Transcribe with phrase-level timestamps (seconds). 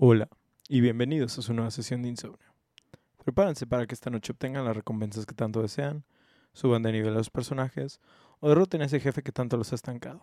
[0.00, 0.28] Hola
[0.68, 2.54] y bienvenidos a su nueva sesión de insomnio.
[3.24, 6.04] Prepárense para que esta noche obtengan las recompensas que tanto desean,
[6.52, 8.00] suban de nivel a los personajes
[8.38, 10.20] o derroten a ese jefe que tanto los ha estancado.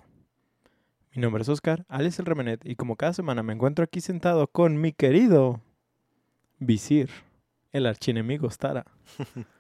[1.14, 4.48] Mi nombre es Oscar, alias el Remenet, y como cada semana me encuentro aquí sentado
[4.48, 5.60] con mi querido
[6.58, 7.10] Visir,
[7.74, 8.86] el archienemigo Stara.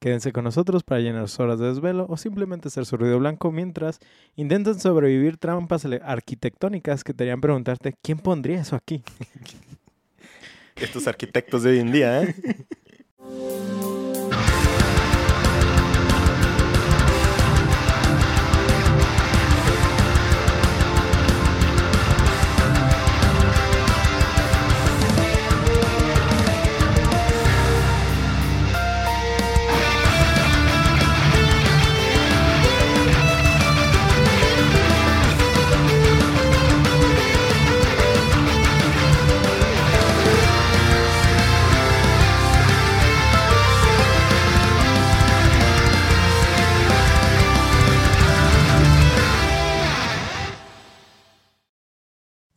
[0.00, 3.50] Quédense con nosotros para llenar sus horas de desvelo o simplemente hacer su ruido blanco
[3.50, 3.98] mientras
[4.36, 9.02] intentan sobrevivir trampas arquitectónicas que te harían preguntarte quién pondría eso aquí.
[10.76, 12.34] Estos arquitectos de hoy en día, ¿eh?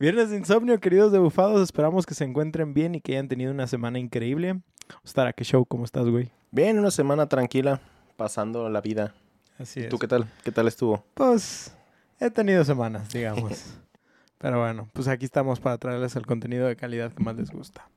[0.02, 3.68] Viernes de insomnio, queridos debufados, esperamos que se encuentren bien y que hayan tenido una
[3.68, 4.60] semana increíble.
[5.04, 6.32] Ostara, qué show, ¿cómo estás, güey?
[6.50, 7.80] Bien, una semana tranquila,
[8.16, 9.14] pasando la vida.
[9.60, 10.26] Así ¿Tú qué tal?
[10.42, 11.04] ¿Qué tal estuvo?
[11.14, 11.72] Pues
[12.18, 13.76] he tenido semanas, digamos.
[14.38, 17.88] Pero bueno, pues aquí estamos para traerles el contenido de calidad que más les gusta.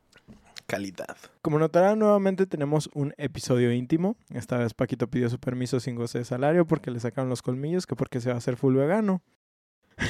[0.67, 1.17] Calidad.
[1.41, 4.15] Como notarán, nuevamente tenemos un episodio íntimo.
[4.29, 7.87] Esta vez Paquito pidió su permiso sin goce de salario porque le sacaron los colmillos,
[7.87, 9.23] que porque se va a hacer full vegano.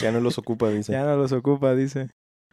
[0.02, 0.92] Ya no los ocupa, dice.
[0.92, 2.10] Ya no los ocupa, dice.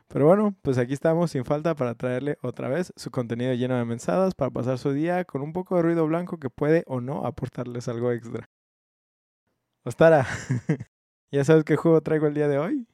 [0.09, 3.85] Pero bueno, pues aquí estamos sin falta para traerle otra vez su contenido lleno de
[3.87, 7.25] mensadas para pasar su día con un poco de ruido blanco que puede o no
[7.25, 8.47] aportarles algo extra.
[9.85, 10.27] Ostara,
[11.33, 12.87] ¿ya sabes qué juego traigo el día de hoy?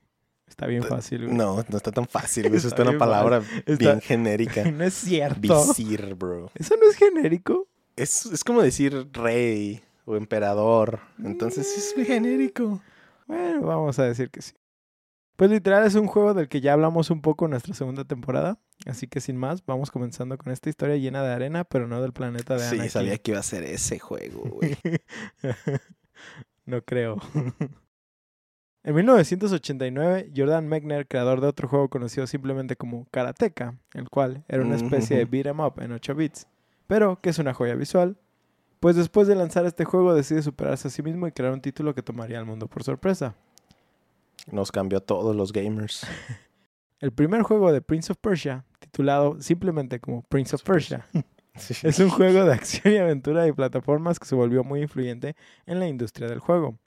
[0.47, 1.37] Está bien fácil, güey.
[1.37, 2.45] No, no está tan fácil.
[2.49, 2.57] güey.
[2.59, 4.71] Eso Está está una palabra Está- bien genérica.
[4.71, 5.41] no es cierto.
[5.41, 6.51] Visir, bro.
[6.55, 7.67] ¿Eso no es genérico?
[7.97, 11.01] Es, es como decir rey o emperador.
[11.23, 12.81] Entonces sí es genérico.
[13.29, 14.55] Bueno, vamos a decir que sí.
[15.37, 18.59] Pues literal es un juego del que ya hablamos un poco en nuestra segunda temporada.
[18.87, 22.13] Así que sin más, vamos comenzando con esta historia llena de arena, pero no del
[22.13, 22.91] planeta de Sí, Anakin.
[22.91, 24.77] sabía que iba a ser ese juego, güey.
[26.67, 27.19] no creo.
[28.83, 34.63] en 1989, Jordan Mechner, creador de otro juego conocido simplemente como Karateka, el cual era
[34.65, 36.47] una especie de beat 'em up en 8 bits,
[36.87, 38.17] pero que es una joya visual.
[38.81, 41.95] Pues después de lanzar este juego decide superarse a sí mismo y crear un título
[41.95, 43.35] que tomaría al mundo por sorpresa.
[44.51, 46.07] Nos cambió a todos los gamers.
[47.01, 51.07] El primer juego de Prince of Persia, titulado simplemente como Prince of Persia,
[51.55, 51.75] Sí.
[51.87, 55.35] es un juego de acción y aventura y plataformas que se volvió muy influyente
[55.67, 56.79] en la industria del juego.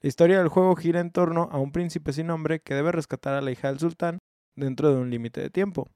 [0.00, 3.34] La historia del juego gira en torno a un príncipe sin nombre que debe rescatar
[3.34, 4.18] a la hija del sultán
[4.54, 5.88] dentro de un límite de tiempo.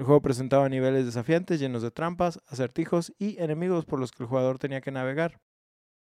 [0.00, 4.30] El juego presentaba niveles desafiantes llenos de trampas, acertijos y enemigos por los que el
[4.30, 5.38] jugador tenía que navegar.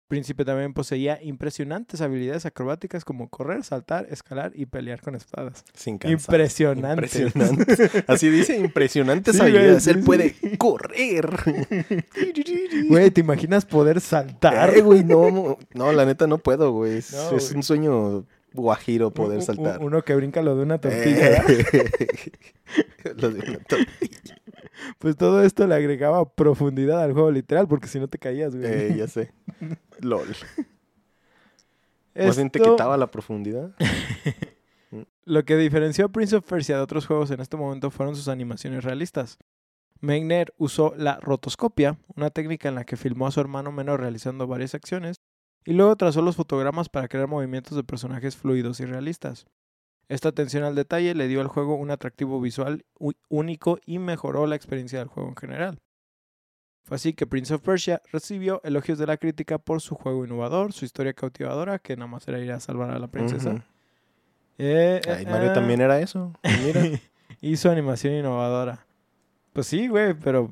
[0.07, 5.63] Príncipe también poseía impresionantes habilidades acrobáticas como correr, saltar, escalar y pelear con espadas.
[5.75, 6.19] Sin cansar.
[6.33, 7.05] Impresionante.
[7.21, 8.03] Impresionante.
[8.07, 9.83] Así dice, impresionantes Sí, güey, habilidades.
[9.83, 10.01] sí, Él sí.
[10.03, 11.29] puede correr.
[12.89, 14.71] Güey, ¿te imaginas poder saltar?
[14.71, 16.97] Ay, güey, no, no, no, la neta no puedo, güey.
[16.97, 17.57] Es, No, es güey.
[17.57, 19.79] un sueño guajiro poder un- saltar.
[19.81, 21.43] Uno que brinca lo de una tortilla.
[21.47, 21.65] Eh,
[23.17, 24.35] Lo de una tortilla.
[24.99, 28.65] Pues todo esto le agregaba profundidad al juego literal, porque si no te caías, güey.
[28.65, 29.31] Eh, ya sé.
[29.99, 30.27] LOL.
[32.15, 33.71] Más bien te Esto- quitaba la profundidad.
[35.25, 38.27] Lo que diferenció a Prince of Persia de otros juegos en este momento fueron sus
[38.27, 39.37] animaciones realistas.
[40.01, 44.47] Mechner usó la rotoscopia, una técnica en la que filmó a su hermano menor realizando
[44.47, 45.21] varias acciones,
[45.65, 49.45] y luego trazó los fotogramas para crear movimientos de personajes fluidos y realistas.
[50.09, 52.85] Esta atención al detalle le dio al juego un atractivo visual
[53.29, 55.79] único y mejoró la experiencia del juego en general.
[56.83, 60.73] Fue así que Prince of Persia recibió elogios de la crítica por su juego innovador,
[60.73, 63.65] su historia cautivadora, que nada más era ir a salvar a la princesa.
[64.57, 66.33] Eh, eh, Ay, Mario eh, también era eso.
[66.63, 66.99] Mira.
[67.41, 68.85] hizo animación innovadora.
[69.53, 70.51] Pues sí, güey, pero.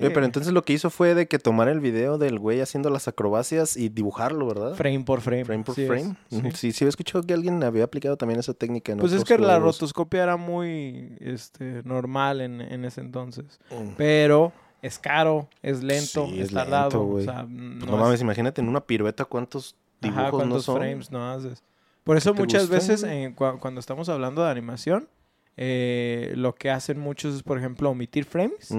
[0.00, 2.60] Oye, pero eh, entonces lo que hizo fue de que tomara el video del güey
[2.60, 4.74] haciendo las acrobacias y dibujarlo, ¿verdad?
[4.74, 5.44] Frame por frame.
[5.44, 6.16] Frame por sí es, frame.
[6.30, 6.40] sí.
[6.54, 9.38] Sí, sí, había escuchado que alguien había aplicado también esa técnica en Pues es que
[9.38, 13.60] la rotoscopia era muy este, normal en, en ese entonces.
[13.70, 13.90] Mm.
[13.96, 14.52] Pero
[14.82, 17.02] es caro, es lento, Sí, es, es tardado.
[17.02, 20.64] o Pues no, no es- mames, imagínate en una pirueta cuántos dibujos Ajá, no cuántos
[20.64, 20.76] son.
[20.76, 21.62] frames no haces.
[22.02, 23.02] Por eso ¿Qué te muchas veces
[23.34, 25.08] cua- cuando estamos hablando de animación,
[25.56, 28.70] eh, lo que hacen muchos es, por ejemplo, omitir frames.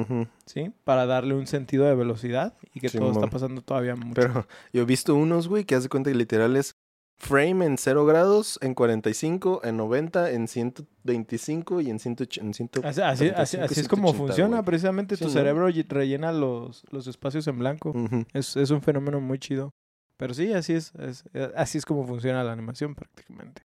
[0.45, 0.71] ¿sí?
[0.83, 4.13] Para darle un sentido de velocidad y que todo está pasando todavía mucho.
[4.21, 6.75] Pero yo he visto unos, güey, que hace cuenta que literal es
[7.17, 12.45] Frame en 0 grados, en 45, en 90, en 125 y en 180.
[12.45, 14.63] En 100, Así, así, así, así es como 180, funciona.
[14.63, 17.93] Precisamente Sí, tu cerebro rellena los, los espacios en blanco.
[18.33, 19.71] Es, es un fenómeno muy chido.
[20.17, 23.61] Pero sí, así es, es- eh, así es como funciona la animación prácticamente.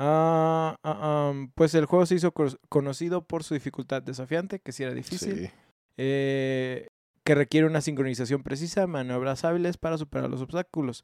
[0.00, 4.94] Am, pues el juego se hizo co- conocido por su dificultad desafiante, que sí era
[4.94, 5.50] difícil, Sí.
[5.96, 6.86] eh,
[7.24, 11.02] que requiere una sincronización precisa, maniobras hábiles para superar los obstáculos.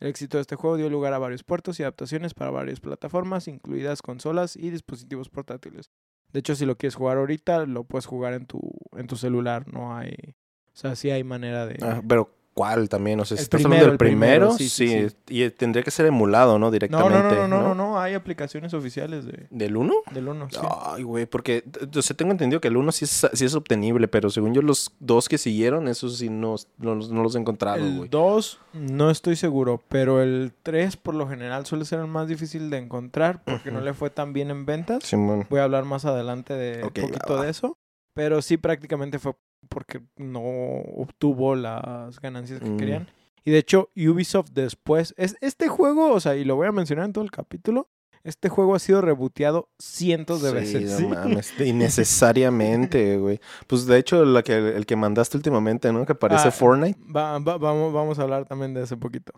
[0.00, 3.46] El éxito de este juego dio lugar a varios puertos y adaptaciones para varias plataformas,
[3.46, 5.90] incluidas consolas y dispositivos portátiles.
[6.32, 8.60] De hecho, si lo quieres jugar ahorita, lo puedes jugar en tu,
[8.96, 10.34] en tu celular, no hay...
[10.74, 11.76] O sea, sí hay manera de...
[11.82, 13.18] Ah, pero ¿cuál también?
[13.20, 15.06] O sea, El si estás hablando del el primero, sí, sí.
[15.28, 16.66] Y tendría que ser emulado, ¿no?
[16.66, 17.18] No, Directamente.
[17.18, 19.94] no, no, no, no, no, no, hay aplicaciones oficiales de, ¿Del 1?
[20.12, 20.48] del 1.
[20.50, 20.58] Sí.
[20.84, 21.64] Ay, güey, porque
[21.96, 24.62] o sea, tengo entendido que el 1 sí es, sí es obtenible, pero según yo
[24.62, 28.08] los dos que siguieron, esos sí no, no, los- no he encontrado, el güey.
[28.08, 32.70] 2 no estoy seguro, pero el 3 por lo general suele ser el más difícil
[32.70, 35.10] de encontrar porque no le fue tan bien en ventas.
[35.48, 37.76] Voy a hablar más adelante de un poquito de eso.
[38.14, 39.32] Pero sí, prácticamente fue
[39.68, 42.76] porque no obtuvo las ganancias que Mm.
[42.76, 43.08] querían.
[43.44, 45.14] Y de hecho, Ubisoft después.
[45.16, 47.88] Es, este juego, o sea, y lo voy a mencionar en todo el capítulo.
[48.24, 51.00] Este juego ha sido reboteado cientos de Sí, veces.
[51.00, 51.08] no
[51.40, 53.40] mames, innecesariamente, güey.
[53.66, 56.06] Pues de hecho, la que, el que mandaste últimamente, ¿no?
[56.06, 57.00] Que parece Ah, Fortnite.
[57.04, 59.32] Va- va- vamos, vamos a hablar también de ese poquito.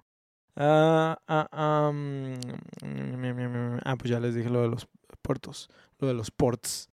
[0.56, 1.16] Ah,
[1.92, 4.86] mm, ah, pues ya les dije lo de los
[5.22, 5.68] puertos,
[5.98, 6.90] lo de los ports.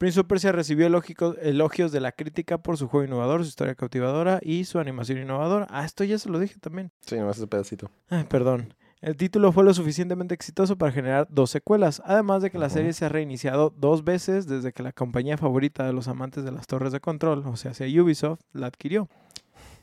[0.00, 4.40] Prince of Persia recibió elogios de la crítica por su juego innovador, su historia cautivadora
[4.40, 5.66] y su animación innovadora.
[5.68, 6.90] Ah, esto ya se lo dije también.
[7.02, 7.90] Sí, nomás ese pedacito.
[8.08, 8.72] Ay, perdón.
[9.02, 12.94] El título fue lo suficientemente exitoso para generar dos secuelas, además de que la serie
[12.94, 16.66] se ha reiniciado dos veces desde que la compañía favorita de los amantes de las
[16.66, 19.06] torres de control, o sea, sea Ubisoft, la adquirió.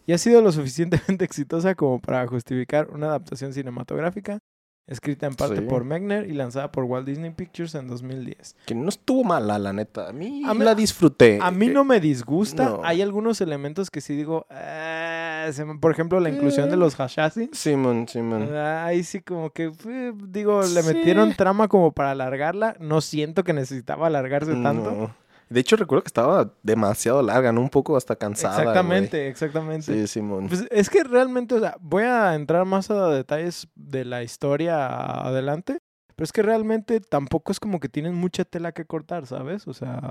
[0.07, 4.39] Y ha sido lo suficientemente exitosa como para justificar una adaptación cinematográfica,
[4.87, 5.61] escrita en parte Sí.
[5.61, 8.55] por Megner y lanzada por Walt Disney Pictures en 2010.
[8.65, 10.09] Que no estuvo mala, la neta.
[10.09, 11.39] A mí, A mí- la disfruté.
[11.41, 12.81] A mí Eh, no me disgusta, no.
[12.83, 15.49] hay algunos elementos que sí digo, "Ah",
[15.81, 16.77] por ejemplo, la inclusión de Eh.
[16.77, 17.57] los Hashasins.
[17.57, 18.49] Simón, Simón.
[18.53, 20.93] Ah, Ahí sí como que, eh, digo, le Sí.
[20.93, 22.75] metieron trama como para alargarla.
[22.79, 24.91] No siento que necesitaba alargarse tanto.
[24.91, 25.15] No.
[25.49, 27.61] De hecho, recuerdo que estaba demasiado larga, ¿no?
[27.61, 28.57] Un poco hasta cansada.
[28.59, 29.93] exactamente, exactamente.
[29.93, 30.47] Sí, Simón.
[30.47, 34.87] Pues es que realmente, o sea, voy a entrar más a detalles de la historia
[35.25, 35.77] adelante,
[36.15, 39.67] pero es que realmente tampoco es como que tienen mucha tela que cortar, ¿sabes?
[39.67, 40.01] O sea,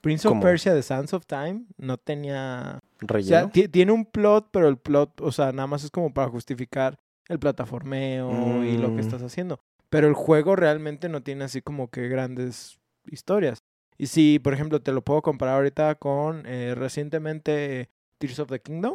[0.00, 0.42] Prince of ¿Cómo?
[0.42, 2.78] Persia de Sands of Time no tenía...
[2.78, 3.50] O sea, Relleno.
[3.50, 6.98] ti- tiene un plot, pero el plot, o sea, nada más es como para justificar
[7.28, 9.00] el plataformeo y lo que Mm.
[9.00, 9.60] estás haciendo.
[9.90, 12.78] Pero el juego realmente no tiene así como que grandes
[13.10, 13.58] historias.
[13.98, 18.60] Y si, por ejemplo, te lo puedo comparar ahorita con eh, recientemente Tears of the
[18.60, 18.94] Kingdom,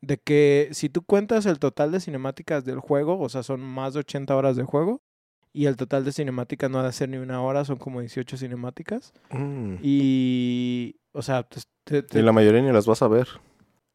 [0.00, 3.94] de que si tú cuentas el total de cinemáticas del juego, o sea, son más
[3.94, 5.02] de 80 horas de juego,
[5.52, 8.38] y el total de cinemáticas no ha de ser ni una hora, son como 18
[8.38, 9.12] cinemáticas.
[9.30, 9.74] Mm.
[9.82, 13.28] Y, o sea, te- te- te- Y la mayoría ni las vas a ver.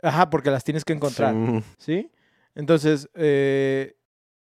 [0.04, 1.34] ajá, porque las tienes que encontrar.
[1.34, 1.64] Sí.
[1.80, 2.12] ¿Sí?
[2.54, 3.96] Entonces, eh,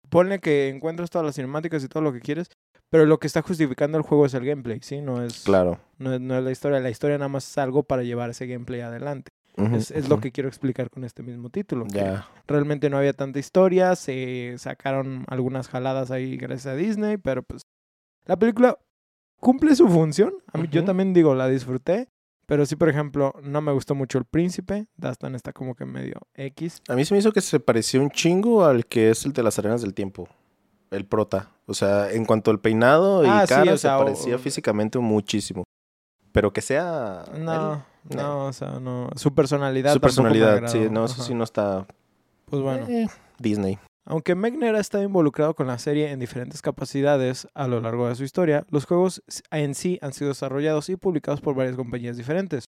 [0.09, 2.49] ponle que encuentras todas las cinemáticas y todo lo que quieres,
[2.89, 5.01] pero lo que está justificando el juego es el gameplay, ¿sí?
[5.01, 5.79] No es, Claro.
[5.97, 6.79] no es, no es la historia.
[6.79, 9.31] La historia nada más es algo para llevar ese gameplay adelante.
[9.57, 11.85] Ujú, Es, es lo que quiero explicar con este mismo título.
[12.47, 17.61] Realmente no había tanta historia, se sacaron algunas jaladas ahí gracias a Disney, pero pues
[18.25, 18.77] la película
[19.39, 20.33] cumple su función.
[20.51, 22.09] A mí, Yo también digo, la disfruté,
[22.45, 24.87] pero sí, por ejemplo, no me gustó mucho El Príncipe.
[24.97, 26.81] Dastan está como que medio X.
[26.89, 29.41] A mí se me hizo que se pareció un chingo al que es el de
[29.43, 30.27] las arenas del tiempo.
[30.91, 31.51] El prota.
[31.67, 34.37] O sea, en cuanto al peinado y Ah, sí, cara, o sea, se o- parecía
[34.37, 35.63] físicamente muchísimo.
[36.31, 37.23] Pero que sea.
[37.37, 37.73] No,
[38.09, 39.09] él, no, o sea, no.
[39.15, 39.93] Su personalidad.
[39.93, 41.85] Su personalidad, sí, no, eso sí no está.
[42.45, 42.85] Pues bueno.
[42.87, 43.07] eh,
[43.39, 43.79] Disney.
[44.07, 48.13] Aunque Megner ha estado involucrado con la serie en diferentes capacidades a lo largo de
[48.15, 52.65] su historia, los juegos en sí han sido desarrollados y publicados por varias compañías diferentes.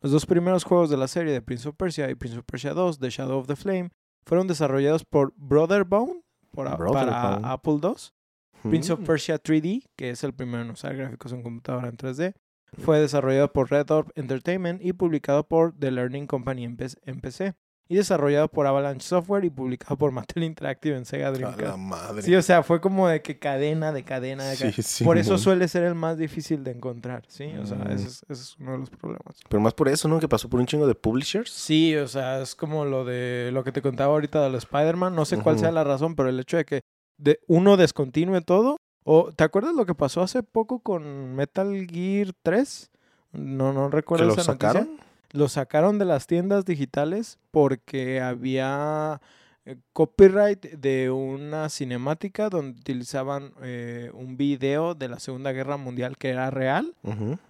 [0.00, 2.72] Los dos primeros juegos de la serie de Prince of Persia y Prince of Persia
[2.72, 3.90] 2, The Shadow of the Flame,
[4.24, 7.52] fueron desarrollados por Brotherbone por para.
[7.52, 8.70] Apple II.
[8.70, 9.04] Prince of Mm.
[9.04, 12.34] Persia 3D, que es el primero en usar gráficos en computadora en 3D,
[12.78, 17.54] fue desarrollado por Red Orb Entertainment y publicado por The Learning Company en PC.
[17.90, 21.76] Y desarrollado por Avalanche Software y publicado por Mattel Interactive en Sega A la Dreamcast.
[21.76, 22.22] madre.
[22.22, 24.72] Sí, o sea, fue como de que cadena, de cadena, de cadena.
[24.72, 27.52] Sí, sí, por eso suele ser el más difícil de encontrar, ¿sí?
[27.60, 27.90] O sea, Mm.
[27.90, 29.34] ese es, ese es uno de los problemas.
[29.48, 30.20] Pero más por eso, ¿no?
[30.20, 31.50] Que pasó por un chingo de publishers.
[31.50, 35.16] Sí, o sea, es como lo de lo que te contaba ahorita de los Spider-Man.
[35.16, 36.80] No sé cuál sea la razón, pero el hecho de que
[37.18, 38.76] de uno descontinúe todo.
[39.02, 42.90] O, ¿te acuerdas lo que pasó hace poco con Metal Gear 3?
[43.32, 44.86] No, no Que recuerdo lo esa noticia.
[45.32, 49.20] Lo sacaron de las tiendas digitales porque había
[49.64, 56.16] eh, copyright de una cinemática donde utilizaban eh, un video de la Segunda Guerra Mundial
[56.16, 56.94] que era real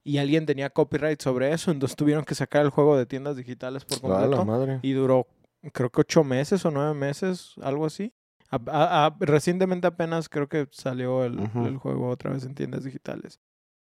[0.05, 3.85] y alguien tenía copyright sobre eso, entonces tuvieron que sacar el juego de tiendas digitales
[3.85, 4.79] por A la completo madre.
[4.83, 5.27] y duró
[5.73, 8.13] creo que ocho meses o nueve meses, algo así.
[8.51, 12.83] A- a- a- recientemente apenas creo que salió el, el juego otra vez en tiendas
[12.85, 13.39] digitales.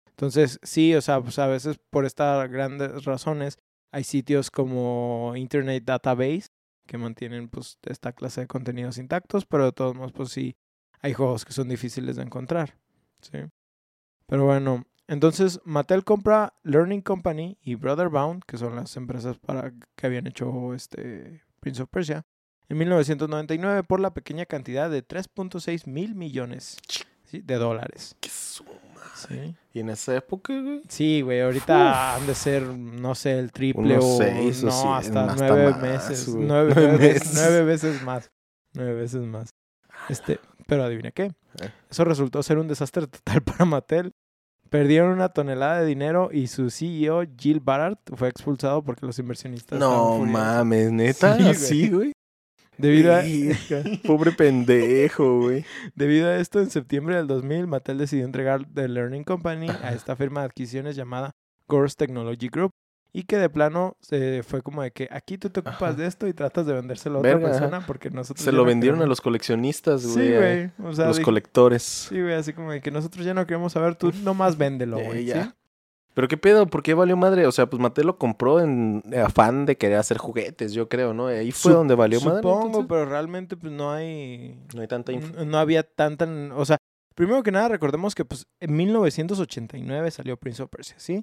[0.09, 3.59] Entonces, sí, o sea, pues a veces por estas grandes razones
[3.90, 6.49] hay sitios como Internet Database
[6.87, 10.57] que mantienen pues esta clase de contenidos intactos, pero de todos modos pues sí
[11.00, 12.78] hay juegos que son difíciles de encontrar,
[13.21, 13.38] ¿sí?
[14.26, 19.73] Pero bueno, entonces Mattel compra Learning Company y Brother Bound, que son las empresas para
[19.95, 22.25] que habían hecho este Prince of Persia,
[22.69, 26.78] en 1999 por la pequeña cantidad de 3.6 mil millones
[27.26, 27.40] ¿sí?
[27.42, 28.16] de dólares.
[28.21, 28.71] Qué suma.
[29.14, 29.54] ¿sí?
[29.73, 30.83] Y en esa época, güey.
[30.88, 35.35] Sí, güey, ahorita han de ser, no sé, el triple Unos o seis no, hasta
[35.37, 37.33] nueve más, meses, nueve, Nueve nueve- meses.
[37.35, 38.30] nueve veces más,
[38.75, 39.50] nueve veces más.
[40.09, 41.25] Este, pero adivina qué,
[41.61, 41.71] Eh.
[41.90, 44.12] eso resultó ser un desastre total para Mattel.
[44.68, 49.78] Perdieron una tonelada de dinero y su CEO, Jill Barrett, fue expulsado porque los inversionistas
[49.78, 51.54] No mames, neta.
[51.54, 52.12] Sí, güey.
[52.78, 53.23] Debido a,
[54.06, 55.64] Pobre pendejo, güey.
[55.95, 60.16] Debido a esto, en septiembre del 2000, Mattel decidió entregar The Learning Company a esta
[60.16, 61.33] firma de adquisiciones llamada
[61.66, 62.71] Course Technology Group
[63.12, 65.92] y que de plano se fue como de que aquí tú te ocupas Ajá.
[65.95, 67.59] de esto y tratas de vendérselo a otra Verga, ajá.
[67.61, 69.09] persona porque nosotros Se lo no vendieron a queremos".
[69.09, 70.28] los coleccionistas, güey.
[70.28, 70.71] Sí, a güey.
[70.85, 71.83] O sea, los dije- colectores.
[71.83, 75.26] sí, güey, así como de que nosotros ya no queremos saber, tú nomás véndelo, güey.
[75.33, 75.38] ¿sí?
[76.16, 77.46] Pero qué pedo, ¿por qué valió madre?
[77.46, 81.26] O sea, pues Mattel lo compró en afán de querer hacer juguetes, yo creo, ¿no?
[81.26, 82.38] Ahí fue Sup- donde valió madre.
[82.42, 85.44] Supongo, pero realmente pues no hay No hay tanta info.
[85.44, 86.78] no había tanta, o sea,
[87.14, 91.23] primero que nada recordemos que pues en 1989 salió Prince of Persia, ¿sí?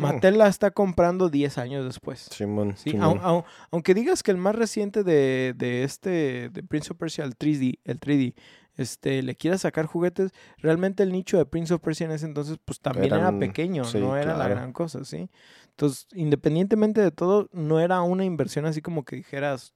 [0.00, 2.28] Mattel la está comprando 10 años después.
[2.32, 3.20] Simón, Sí, Simón.
[3.70, 7.78] aunque digas que el más reciente de, de este, de Prince of Persia, el 3D,
[7.84, 8.34] el 3D,
[8.76, 12.58] este, le quiera sacar juguetes, realmente el nicho de Prince of Persia en ese entonces,
[12.64, 15.30] pues también era pequeño, sí, no era la gran cosa, ¿sí?
[15.70, 19.74] Entonces, independientemente de todo, no era una inversión así como que dijeras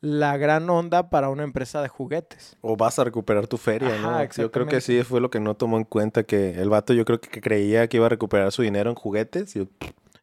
[0.00, 2.56] la gran onda para una empresa de juguetes.
[2.60, 4.30] O vas a recuperar tu feria, Ajá, ¿no?
[4.30, 7.04] Yo creo que sí fue lo que no tomó en cuenta que el vato yo
[7.04, 9.68] creo que creía que iba a recuperar su dinero en juguetes y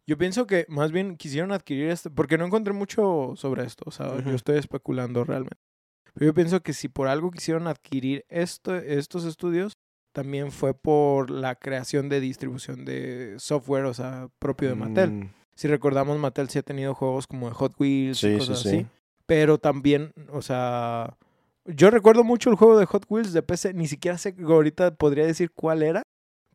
[0.06, 3.92] Yo pienso que más bien quisieron adquirir esto, porque no encontré mucho sobre esto, o
[3.92, 5.58] sea, yo estoy especulando realmente.
[6.13, 9.74] Pero yo pienso que si por algo quisieron adquirir esto, estos estudios,
[10.13, 15.12] también fue por la creación de distribución de software, o sea, propio de Mattel.
[15.12, 18.62] Mm, Si recordamos, Mattel sí ha tenido juegos como de Hot Wheels y sí, cosas
[18.62, 18.67] sí.
[18.67, 18.88] así.
[19.25, 21.17] Pero también, o sea,
[21.65, 25.25] yo recuerdo mucho el juego de Hot Wheels de PC, ni siquiera sé ahorita podría
[25.25, 26.03] decir cuál era,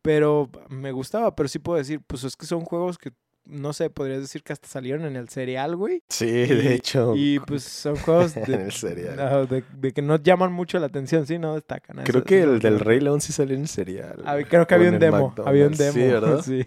[0.01, 3.11] pero me gustaba, pero sí puedo decir, pues es que son juegos que,
[3.49, 6.01] no sé, podrías decir que hasta salieron en el cereal, güey.
[6.09, 7.13] Sí, de hecho.
[7.15, 9.19] Y pues son juegos de, En el cereal.
[9.19, 11.97] ah, de, de que no llaman mucho la atención, sí, no destacan.
[12.03, 14.21] Creo Eso- que el del Rey León sí salió en el serial.
[14.25, 15.93] Ah, Creo que había un demo, había un demo.
[15.93, 16.41] Sí, ¿verdad?
[16.45, 16.65] Sí.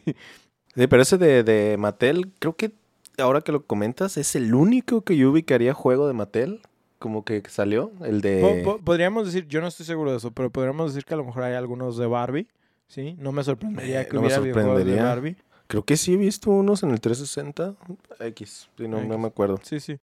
[0.74, 2.72] Sí, pero ese de, de Mattel, creo que
[3.18, 6.60] ahora que lo comentas, es el único que yo ubicaría juego de Mattel.
[6.98, 7.90] Como que salió.
[8.04, 8.62] El de.
[8.64, 11.24] po- podríamos decir, yo no estoy seguro de eso, pero podríamos decir que a lo
[11.24, 12.46] mejor hay algunos de Barbie,
[12.86, 13.16] ¿sí?
[13.18, 15.04] No me sorprendería Eh, que no me hubiera videojuegos de sorprendería.
[15.04, 15.36] Barbie.
[15.72, 17.74] Creo que sí he visto unos en el 360.
[18.20, 18.68] X.
[18.76, 19.58] Sí, no, me acuerdo.
[19.62, 19.96] Sí, sí.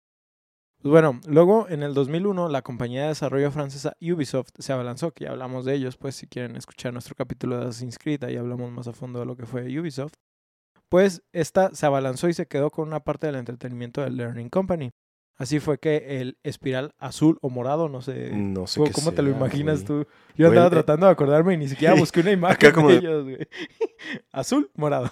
[0.80, 5.24] Pues bueno, luego en el 2001 la compañía de desarrollo francesa Ubisoft se abalanzó, que
[5.24, 8.70] ya hablamos de ellos, pues si quieren escuchar nuestro capítulo de Assassin's Creed, ahí hablamos
[8.70, 10.12] más a fondo de lo que fue Ubisoft.
[10.88, 14.92] Pues esta se abalanzó y se quedó con una parte del entretenimiento del Learning Company.
[15.38, 19.12] Así fue que el espiral azul o morado, no sé No sé ¿Cómo, qué cómo
[19.12, 20.04] te lo imaginas güey.
[20.04, 20.10] tú?
[20.36, 22.96] Yo andaba Güey, eh, tratando de acordarme y ni siquiera busqué una imagen como de-
[22.98, 23.38] ellos, güey.
[24.32, 25.10] Azul, morado.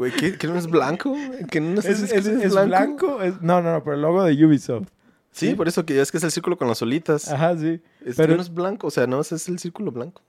[0.00, 1.14] Güey, ¿qué, ¿qué no es blanco?
[1.50, 3.18] ¿Que no Es, es, es- es blanco.
[3.42, 4.88] no, no, no, pero el logo de Ubisoft.
[5.30, 5.54] Sí, ¿Sí?
[5.54, 7.30] por eso que ya es que es el círculo con las olitas.
[7.30, 7.82] Ajá, sí.
[8.06, 10.22] Es pero- que no es blanco, o sea, no, es el círculo blanco.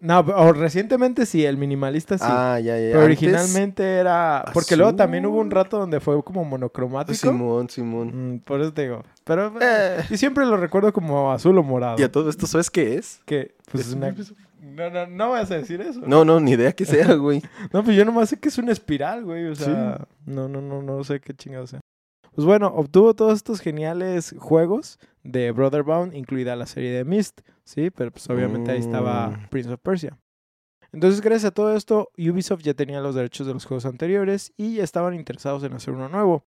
[0.00, 2.24] No, o recientemente sí, el minimalista sí.
[2.26, 2.92] Ah, ya, ya.
[2.92, 4.44] pero Antes- originalmente era...
[4.52, 7.16] Porque luego también hubo un rato donde fue como monocromático.
[7.16, 8.34] Simón, Simón.
[8.34, 9.02] Mm, por eso te digo.
[9.24, 10.04] Pero Eh.
[10.10, 11.96] y siempre lo recuerdo como azul o morado.
[11.98, 13.20] Y a todo esto, ¿sabes qué es?
[13.24, 14.14] Que, pues Es una...
[14.60, 16.00] No, no, no vas a decir eso.
[16.06, 17.42] No, no, ni idea que sea, güey.
[17.72, 19.46] No, pues yo nomás sé que es una espiral, güey.
[19.46, 21.80] O sea, no, no, no, no sé qué chingados sea.
[22.34, 27.40] Pues bueno, obtuvo todos estos geniales juegos de Brother Bound, incluida la serie de Myst,
[27.64, 27.90] ¿sí?
[27.90, 29.48] Pero pues obviamente ahí estaba Mm.
[29.50, 30.16] Prince of Persia.
[30.92, 34.76] Entonces, gracias a todo esto, Ubisoft ya tenía los derechos de los juegos anteriores y
[34.76, 36.44] ya estaban interesados en hacer uno nuevo.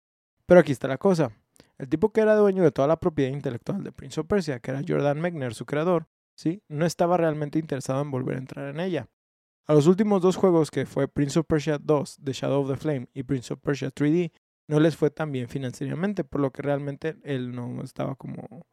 [0.45, 1.31] Pero aquí está la cosa.
[1.77, 4.71] El tipo que era dueño de toda la propiedad intelectual de Prince of Persia, que
[4.71, 6.05] era Jordan Mechner, su creador,
[6.37, 6.61] ¿sí?
[6.69, 9.07] No estaba realmente interesado en volver a entrar en ella.
[9.65, 12.77] A los últimos dos juegos, que fue Prince of Persia 2, The Shadow of the
[12.77, 14.31] Flame, y Prince of Persia 3D,
[14.69, 18.65] no les fue tan bien financieramente, por lo que realmente él no estaba como,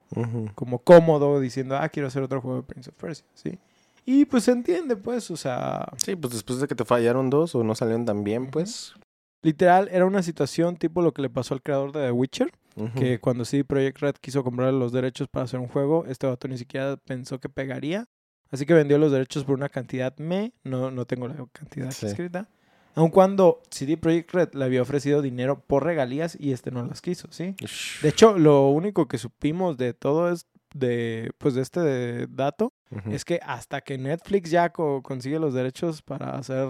[0.55, 3.59] como cómodo diciendo, ah, quiero hacer otro juego de Prince of Persia, ¿sí?
[4.05, 7.55] Y pues se entiende, pues, o sea, Sí, pues después de que te fallaron dos
[7.55, 8.95] o no salieron tan bien, pues.
[9.43, 12.99] literal era una situación tipo lo que le pasó al creador de The Witcher, ujú.
[12.99, 16.49] que cuando CD Projekt Red quiso comprar los derechos para hacer un juego, este vato
[16.49, 18.07] ni siquiera pensó que pegaría,
[18.51, 22.07] así que vendió los derechos por una cantidad me, no, no tengo la cantidad Sí.
[22.07, 22.49] escrita,
[22.95, 27.01] aun cuando CD Projekt Red le había ofrecido dinero por regalías y este no las
[27.01, 27.57] quiso, ¿sí?
[28.03, 33.13] De hecho, lo único que supimos de todo es de pues de este dato Ujú.
[33.13, 36.67] es que hasta que Netflix ya co- consigue los derechos para hacer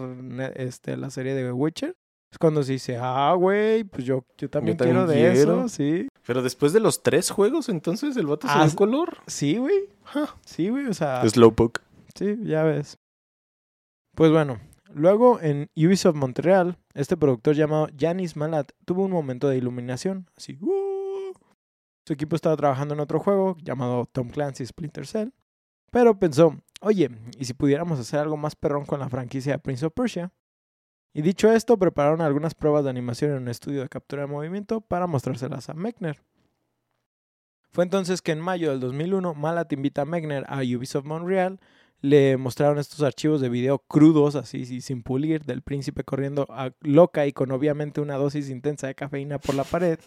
[0.56, 1.96] este la serie de The Witcher
[2.34, 5.60] es cuando se dice, "Ah, güey, pues yo yo también, también quiero de quiero".
[5.60, 6.08] eso", sí.
[6.26, 9.18] Pero después de los tres juegos, entonces el vato se Ah, dio color.
[9.26, 9.88] Sí, güey.
[10.44, 11.80] Sí, güey, o sea, Slowpoke.
[12.14, 12.98] sí, ya ves.
[14.16, 14.58] Pues bueno,
[14.92, 20.56] luego en Ubisoft Montreal, este productor llamado Yanis Malat tuvo un momento de iluminación, así,
[20.60, 21.32] ¡uh!
[22.06, 25.28] Su equipo estaba trabajando en otro juego llamado Tom Clancy Splinter Cell,
[25.90, 29.86] pero pensó, oye, ¿y si pudiéramos hacer algo más perrón con la franquicia de Prince
[29.86, 30.32] of Persia?
[31.16, 34.80] Y dicho esto, prepararon algunas pruebas de animación en un estudio de captura de movimiento
[34.80, 36.20] para mostrárselas a Mechner.
[37.70, 41.60] Fue entonces que en mayo del 2001, Malat invita a Mechner a Ubisoft Montreal.
[42.00, 46.72] Le mostraron estos archivos de video crudos, así sí, sin pulir, del príncipe corriendo a-
[46.80, 49.98] loca y con obviamente una dosis intensa de cafeína por la pared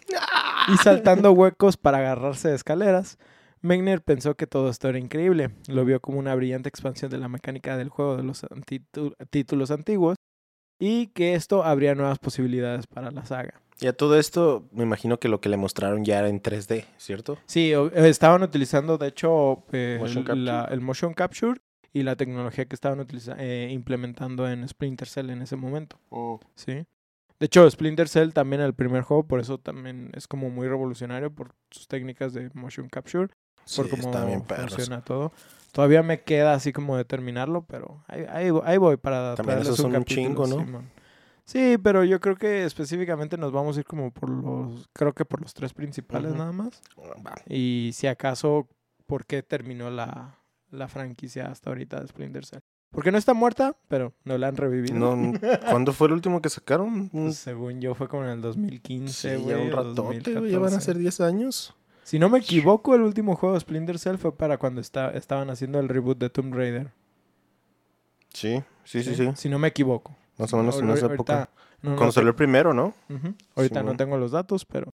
[0.72, 3.18] y saltando huecos para agarrarse de escaleras.
[3.62, 5.50] Mechner pensó que todo esto era increíble.
[5.68, 8.46] Lo vio como una brillante expansión de la mecánica del juego de los
[9.30, 10.16] títulos antiguos
[10.78, 13.60] y que esto abría nuevas posibilidades para la saga.
[13.80, 16.84] Y a todo esto, me imagino que lo que le mostraron ya era en 3D,
[16.96, 17.38] ¿cierto?
[17.46, 20.74] Sí, eh, estaban utilizando, de hecho, eh, Motion la- capture.
[20.74, 21.60] el motion capture
[21.92, 23.06] y la tecnología que estaban
[23.38, 25.96] eh, implementando en Splinter Cell en ese momento.
[26.56, 26.84] Sí.
[27.40, 31.32] De hecho, Splinter Cell también el primer juego, por eso también es como muy revolucionario
[31.32, 33.28] por sus técnicas de motion capture,
[33.64, 35.30] Sí, por cómo funciona todo.
[35.72, 39.76] Todavía me queda así como de terminarlo, pero ahí, ahí, ahí voy para También esos
[39.76, 40.64] son un capítulo, chingo, ¿no?
[40.64, 40.90] Simón.
[41.44, 45.24] Sí, pero yo creo que específicamente nos vamos a ir como por los, creo que
[45.24, 46.82] por los tres principales nada más.
[47.48, 48.68] Y si acaso,
[49.06, 50.38] ¿por qué terminó la,
[50.70, 52.60] la franquicia hasta ahorita de Splinter Cell?
[52.90, 54.94] Porque no está muerta, pero no la han revivido.
[54.94, 55.32] No,
[55.70, 57.08] ¿Cuándo fue el último que sacaron?
[57.10, 59.56] Pues, según yo fue como en el 2015, Sí, güey.
[59.56, 60.80] ya un ratote, güey, ya van a 2014.
[60.84, 61.74] ser 10 años.
[62.08, 65.50] Si no me equivoco, el último juego de Splinter Cell fue para cuando está, estaban
[65.50, 66.90] haciendo el reboot de Tomb Raider.
[68.32, 69.30] Sí, sí, sí, sí.
[69.36, 70.16] Si no me equivoco.
[70.38, 71.50] Más o menos en esa época.
[71.82, 72.94] no, Cuando salió el primero, ¿no?
[73.54, 74.88] Ahorita no tengo los datos, pero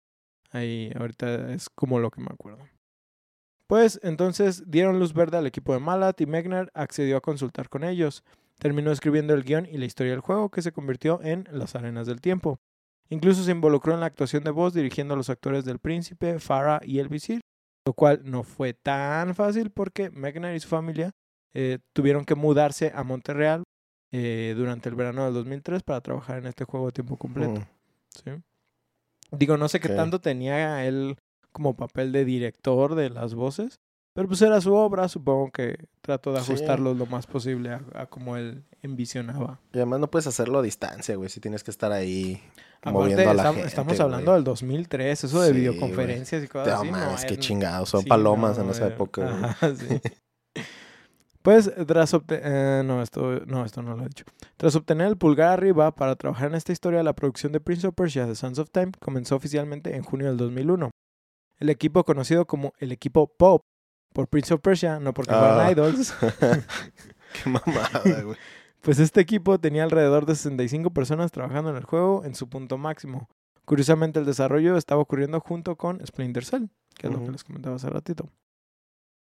[0.50, 2.68] ahí ahorita es como lo que me acuerdo.
[3.68, 7.84] Pues entonces dieron luz verde al equipo de Malat y Megner accedió a consultar con
[7.84, 8.24] ellos.
[8.58, 12.08] Terminó escribiendo el guion y la historia del juego que se convirtió en Las Arenas
[12.08, 12.58] del Tiempo.
[13.14, 16.82] Incluso se involucró en la actuación de voz dirigiendo a los actores del príncipe, Farah
[16.84, 17.42] y el visir,
[17.86, 21.12] lo cual no fue tan fácil porque Megner y su familia
[21.54, 23.62] eh, tuvieron que mudarse a Montreal
[24.12, 27.60] eh, durante el verano del 2003 para trabajar en este juego a tiempo completo.
[27.60, 27.66] Mm.
[28.10, 28.32] Sí.
[29.32, 31.16] Digo, no sé qué tanto tenía él
[31.52, 33.80] como papel de director de las voces,
[34.14, 36.52] pero pues era su obra, supongo que trató de Sí.
[36.52, 39.60] ajustarlo lo más posible a, a como él envisionaba.
[39.74, 41.30] Y además no puedes hacerlo a distancia, güey.
[41.30, 42.42] Si tienes que estar ahí
[42.82, 43.68] Aparte, moviendo a la estam- gente.
[43.68, 44.36] estamos hablando güey.
[44.36, 46.92] del 2003, eso de Sí, videoconferencias y cosas No así.
[46.92, 47.90] mames, no, chingados.
[47.90, 49.44] Son sí, palomas no, en esa era- época, güey.
[49.44, 49.58] Ajá.
[51.42, 52.86] Pues tras obtener...
[52.86, 54.24] no, esto, no, esto no lo he dicho.
[54.56, 57.96] Tras obtener el pulgar arriba para trabajar en esta historia, la producción de Prince of
[57.96, 60.92] Persia The Sands of Time comenzó oficialmente en junio del 2001.
[61.60, 63.64] El equipo conocido como el equipo Pop
[64.14, 65.72] por Prince of Persia, no porque fueran Ah.
[65.72, 66.14] idols,
[67.44, 68.38] Qué mamada, güey.
[68.82, 72.78] pues este equipo tenía alrededor de 65 personas trabajando en el juego en su punto
[72.78, 73.28] máximo.
[73.66, 77.76] Curiosamente el desarrollo estaba ocurriendo junto con Splinter Cell, que es lo que les comentaba
[77.78, 78.30] hace ratito.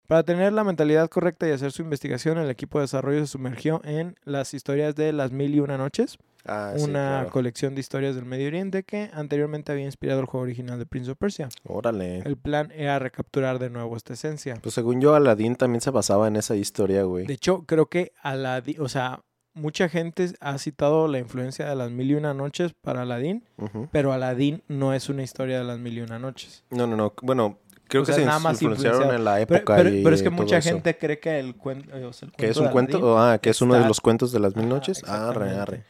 [0.07, 3.79] Para tener la mentalidad correcta y hacer su investigación, el equipo de desarrollo se sumergió
[3.85, 7.29] en las historias de Las Mil y Una Noches, Ah, sí, una claro.
[7.31, 11.11] colección de historias del Medio Oriente que anteriormente había inspirado el juego original de Prince
[11.11, 11.49] of Persia.
[11.67, 12.19] Órale.
[12.19, 14.55] El plan era recapturar de nuevo esta esencia.
[14.61, 17.25] Pues según yo, Aladdin también se basaba en esa historia, güey.
[17.27, 19.21] De hecho, creo que Aladdin, o sea,
[19.53, 23.43] mucha gente ha citado la influencia de Las Mil y Una Noches para Aladdin,
[23.91, 26.63] pero Aladdin no es una historia de Las Mil y Una Noches.
[26.71, 27.13] No, no, no.
[27.21, 30.15] Bueno, creo O que sea, se nada más influenciaron en la época pero- y pero
[30.15, 30.69] es que mucha eso.
[30.69, 33.19] gente cree que el, cuen- eh, o sea, el ¿Que es cuento un de cuento?
[33.19, 35.03] Ah, que es uno de los cuentos de las mil noches.
[35.03, 35.59] Arre, exactamente.
[35.59, 35.83] arre.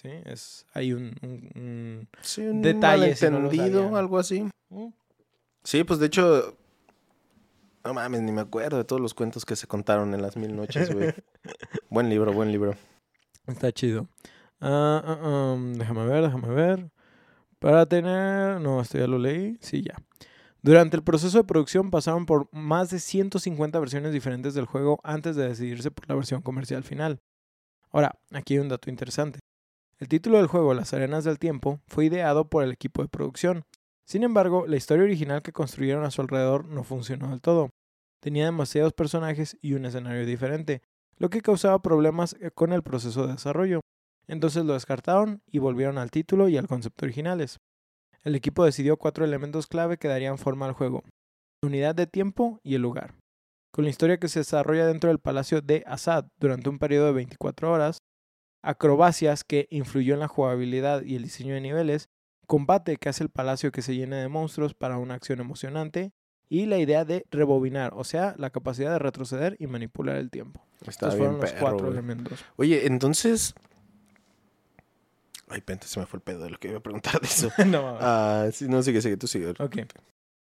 [0.00, 4.48] Sí, es, hay un, un- un- Sí, un Detalle, si no malentendido, algo así.
[5.64, 6.56] Sí, pues de hecho,
[7.84, 10.54] no mames, ni me acuerdo de todos los cuentos que se contaron en las mil
[10.54, 11.12] noches, güey.
[11.90, 12.76] buen libro, buen libro.
[13.48, 14.06] Está chido.
[14.60, 16.90] Ah, ah, um, déjame ver, déjame ver.
[17.58, 18.60] Para tener...
[18.60, 19.56] No, esto ya lo leí.
[19.60, 19.96] Sí, ya.
[20.62, 25.34] Durante el proceso de producción pasaron por más de 150 versiones diferentes del juego antes
[25.34, 27.18] de decidirse por la versión comercial final.
[27.90, 29.40] Ahora, aquí hay un dato interesante.
[29.98, 33.64] El título del juego, Las Arenas del Tiempo, fue ideado por el equipo de producción.
[34.06, 37.70] Sin embargo, la historia original que construyeron a su alrededor no funcionó del todo.
[38.20, 40.82] Tenía demasiados personajes y un escenario diferente,
[41.16, 43.80] lo que causaba problemas con el proceso de desarrollo.
[44.28, 47.58] Entonces lo descartaron y volvieron al título y al concepto originales.
[48.22, 51.02] El equipo decidió cuatro elementos clave que darían forma al juego.
[51.60, 53.14] La unidad de tiempo y el lugar.
[53.72, 57.12] Con la historia que se desarrolla dentro del palacio de Assad durante un periodo de
[57.12, 57.98] 24 horas,
[58.62, 62.08] acrobacias que influyó en la jugabilidad y el diseño de niveles,
[62.46, 66.12] combate que hace el palacio que se llene de monstruos para una acción emocionante,
[66.48, 70.64] y la idea de rebobinar, o sea, la capacidad de retroceder y manipular el tiempo.
[70.80, 72.44] Está Estos bien fueron los perro, cuatro elementos.
[72.56, 73.54] Oye, entonces...
[75.48, 77.50] Ay, pente, se me fue el pedo de lo que iba a preguntar de eso.
[77.66, 77.96] no.
[78.00, 79.50] Ah, sí, no, sigue, sigue, tú sigue.
[79.58, 79.78] Ok.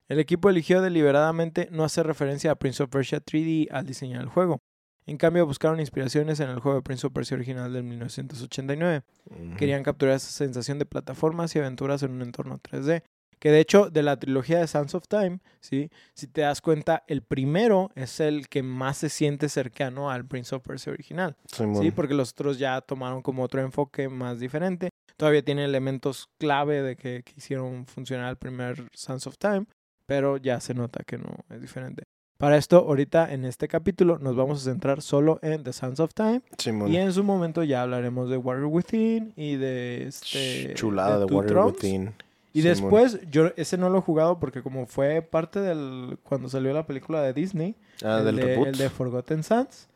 [0.08, 4.28] El equipo eligió deliberadamente no hacer referencia a Prince of Persia 3D al diseñar el
[4.28, 4.60] juego.
[5.06, 9.02] En cambio, buscaron inspiraciones en el juego de Prince of Persia original del 1989.
[9.30, 9.56] Ujú.
[9.56, 13.02] Querían capturar esa sensación de plataformas y aventuras en un entorno 3D.
[13.38, 15.90] Que de hecho, de la trilogía de Sands of Time, ¿sí?
[16.14, 20.54] si te das cuenta, el primero es el que más se siente cercano al Prince
[20.54, 21.36] of Persia original.
[21.46, 24.88] Sí, porque los otros ya tomaron como otro enfoque más diferente.
[25.18, 29.66] Todavía tiene elementos clave de que, que hicieron funcionar el primer Sands of Time,
[30.06, 32.04] pero ya se nota que no es diferente.
[32.44, 36.12] Para esto, ahorita en este capítulo nos vamos a centrar solo en The Sands of
[36.12, 36.92] Time Simón.
[36.92, 41.24] y en su momento ya hablaremos de Warrior Within y de este Ch- Chulada de
[41.24, 41.74] Warrior Thrones.
[41.82, 42.14] Within.
[42.52, 42.68] Y Simón.
[42.74, 46.86] después, yo ese no lo he jugado porque como fue parte del cuando salió la
[46.86, 49.88] película de Disney, Ah, el, del de, el de Forgotten Sands.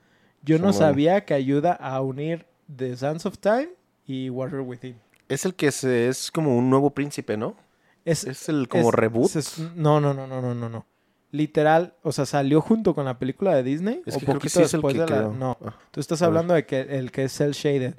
[0.43, 3.69] Yo no sabía que ayuda a unir The Sands of Time
[4.07, 4.97] y Warrior Within.
[5.29, 7.57] Es el que se, es como un nuevo príncipe, ¿no?
[8.07, 9.37] Es, Es el como es- reboot.
[9.37, 10.87] es- no, no, no, no, no, no, no.
[11.31, 14.03] Literal, o sea, salió junto con la película de Disney.
[14.07, 15.29] Es o creo que poquito sí es el después que de la-.
[15.29, 16.27] No, Ah, tú estás ver.
[16.29, 17.95] hablando de que el que es Cell Shaded.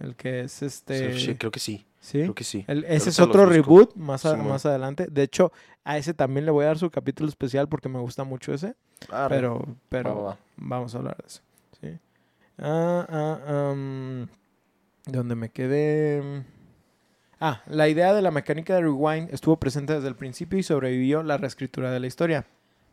[0.00, 1.36] El que es este.
[1.38, 1.86] creo que sí.
[2.00, 2.18] ¿sí?
[2.22, 2.64] Creo que sí.
[2.68, 5.06] El- ese es otro reboot más, a- más adelante.
[5.10, 5.52] De hecho,
[5.84, 8.74] a ese también le voy a dar su capítulo especial porque me gusta mucho ese.
[9.10, 10.38] Ah, Pero, pero va, va, va.
[10.56, 11.40] vamos a hablar de eso.
[11.80, 11.98] ¿sí?
[12.58, 14.28] Ah, ah, am,
[15.06, 16.42] ¿Dónde me quedé?
[17.40, 21.22] Ah, la idea de la mecánica de Rewind estuvo presente desde el principio y sobrevivió
[21.22, 22.46] la reescritura de la historia.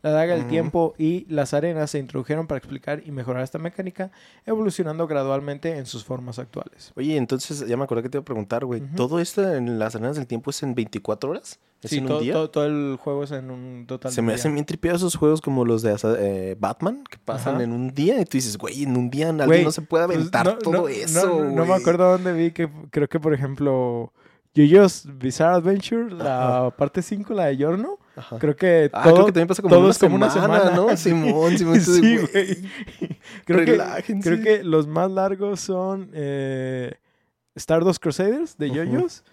[0.03, 4.11] La daga del tiempo y las arenas se introdujeron para explicar y mejorar esta mecánica,
[4.45, 6.91] evolucionando gradualmente en sus formas actuales.
[6.95, 8.81] Oye, entonces ya me acordé que te iba a preguntar, güey.
[8.97, 11.57] ¿Todo esto en las arenas del tiempo es en 24 horas?
[11.81, 12.33] ¿Es Sí, en un día?
[12.33, 14.35] todo- todo el juego es en un total Se me día.
[14.35, 17.63] hacen bien tripeados esos juegos como los de eh, Batman, que pasan Ajá.
[17.63, 20.05] en un día y tú dices, güey, en un día alguien Güey, no se puede
[20.05, 23.21] Pues, aventar no- todo no- eso, No, no me acuerdo dónde vi que creo que,
[23.21, 24.11] por ejemplo,
[24.53, 28.37] Yoyo's Bizarre Adventure, la parte 5, la de Yorno, Ajá.
[28.39, 30.75] creo que Ah, todo, creo que también pasa como una es como una semana, semana.
[30.75, 30.97] ¿no?
[30.97, 31.81] Simón, Simón.
[31.81, 32.57] sí, güey,
[33.45, 36.93] creo, que, creo que los más largos son eh,
[37.55, 38.69] Stardust Crusaders de.
[38.71, 39.23] Yoyos,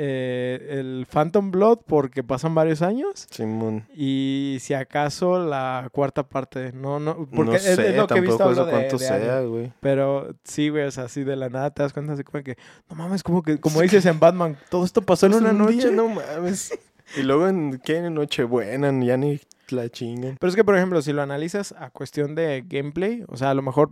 [0.00, 3.26] eh, el Phantom Blood porque pasan varios años.
[3.30, 3.84] Simón.
[3.96, 8.18] Y si acaso la cuarta parte, no, no, porque no es, sé, es lo que
[8.18, 9.72] he visto eso de- cuánto de sea, güey.
[9.80, 12.56] Pero sí, güey, o sea, así de la nada te das cuenta así como que,
[12.88, 15.72] no mames, como que, como dices en Batman, todo esto pasó en una un noche.
[15.72, 16.78] día, no mames.
[17.16, 19.40] y luego en qué en Nochebuena, ya ni
[19.70, 20.36] la chingan.
[20.38, 23.54] Pero es que, por ejemplo, si lo analizas a cuestión de gameplay, o sea, a
[23.54, 23.90] lo mejor,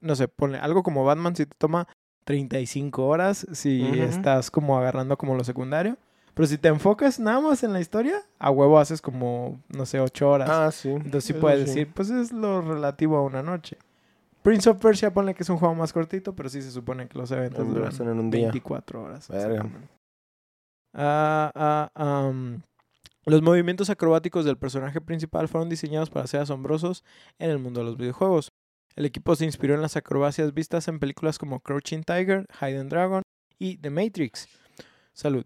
[0.00, 1.88] no sé, ponle algo como Batman si te toma
[2.24, 5.96] 35 horas, si estás como agarrando como lo secundario.
[6.34, 10.00] Pero si te enfocas nada más en la historia, a huevo haces como, no sé,
[10.00, 10.48] 8 horas.
[10.50, 10.88] Ah, sí.
[10.88, 11.66] Entonces sí eso puedes sí.
[11.66, 13.76] decir, pues es lo relativo a una noche.
[14.42, 17.18] Prince of Persia, ponle que es un juego más cortito, pero sí se supone que
[17.18, 18.44] los eventos Duran duran en un día.
[18.44, 19.28] 24 horas.
[19.28, 19.66] Verga.
[20.92, 22.62] Ah, ah, am,
[23.26, 27.04] los movimientos acrobáticos del personaje principal fueron diseñados para ser asombrosos
[27.38, 28.50] en el mundo de los videojuegos.
[28.96, 33.22] El equipo se inspiró en las acrobacias vistas en películas como Crouching Tiger, Hidden Dragon
[33.58, 34.48] y The Matrix.
[35.12, 35.44] Salud.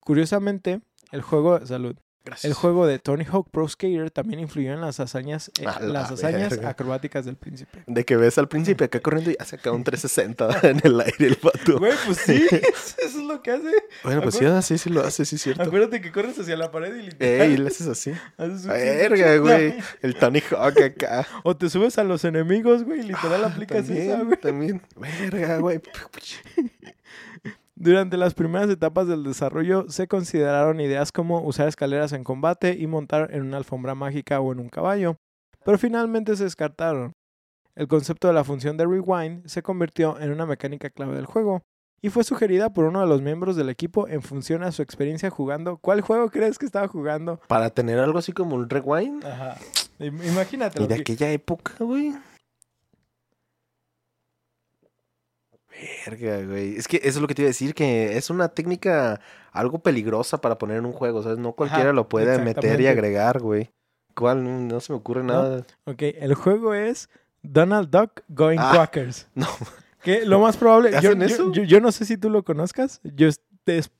[0.00, 0.80] Curiosamente,
[1.12, 1.96] el juego salud.
[2.24, 2.44] Gracias.
[2.46, 6.10] El juego de Tony Hawk Pro Skater también influyó en las hazañas, eh, la las
[6.10, 6.70] hazañas verga.
[6.70, 7.82] acrobáticas del príncipe.
[7.86, 11.26] De que ves al príncipe acá corriendo y hace acá un 360 en el aire
[11.26, 11.78] el vato.
[11.78, 13.70] Güey, pues sí, eso es lo que hace.
[14.02, 15.62] Bueno, pues sí, sí, lo hace, sí es cierto.
[15.62, 17.50] Acuérdate que corres hacia la pared y literal.
[17.50, 18.12] Ey, le haces así.
[18.38, 19.74] haces Verga, güey.
[20.00, 21.26] El Tony Hawk acá.
[21.42, 24.40] O te subes a los enemigos, güey, y literal Ah, aplicas también, esa, güey.
[24.40, 24.82] También.
[24.96, 25.80] Verga, güey.
[27.76, 32.86] Durante las primeras etapas del desarrollo se consideraron ideas como usar escaleras en combate y
[32.86, 35.16] montar en una alfombra mágica o en un caballo,
[35.64, 37.12] pero finalmente se descartaron.
[37.74, 41.62] El concepto de la función de rewind se convirtió en una mecánica clave del juego,
[42.00, 45.30] y fue sugerida por uno de los miembros del equipo en función a su experiencia
[45.30, 45.78] jugando.
[45.78, 47.40] ¿Cuál juego crees que estaba jugando?
[47.48, 49.24] Para tener algo así como un rewind.
[49.24, 49.56] Ajá.
[49.98, 50.82] Im- Imagínate.
[50.82, 52.12] Y de que- aquella época, güey.
[56.06, 56.76] Verga, güey.
[56.76, 59.20] Es que eso es lo que te iba a decir, que es una técnica
[59.52, 61.38] algo peligrosa para poner en un juego, ¿sabes?
[61.38, 63.70] No cualquiera lo puede meter y agregar, güey.
[64.14, 64.44] ¿Cuál?
[64.44, 65.32] No, no se me ocurre No.
[65.32, 65.66] nada.
[65.86, 67.08] Ok, el juego es
[67.42, 69.28] Donald Duck Going Ah, Quackers.
[69.34, 69.46] No.
[70.02, 71.52] Que lo más probable, ¿Hacen yo- eso?
[71.52, 73.40] yo- yo no sé si tú lo conozcas, yo es,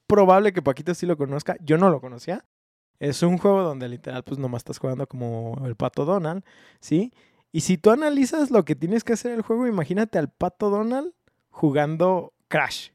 [0.07, 2.45] probable que Paquito sí lo conozca, yo no lo conocía.
[3.01, 6.45] Es un juego donde literal pues nomás estás jugando como el pato Donald,
[6.81, 7.13] ¿sí?
[7.51, 11.13] Y si tú analizas lo que tienes que hacer el juego, imagínate al pato Donald
[11.55, 12.90] jugando Crash,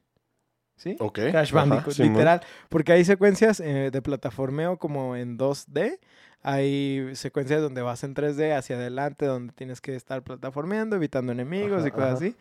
[0.76, 0.98] ¿sí?
[1.00, 1.20] Ok.
[1.32, 2.42] Crash Bandicoot, literal.
[2.68, 5.98] Porque hay secuencias eh, de plataformeo como en 2D.
[6.42, 11.80] Hay secuencias donde vas en 3D hacia adelante, donde tienes que estar plataformeando, evitando enemigos
[11.80, 12.18] Ajá, y cosas ajá.
[12.18, 12.36] así.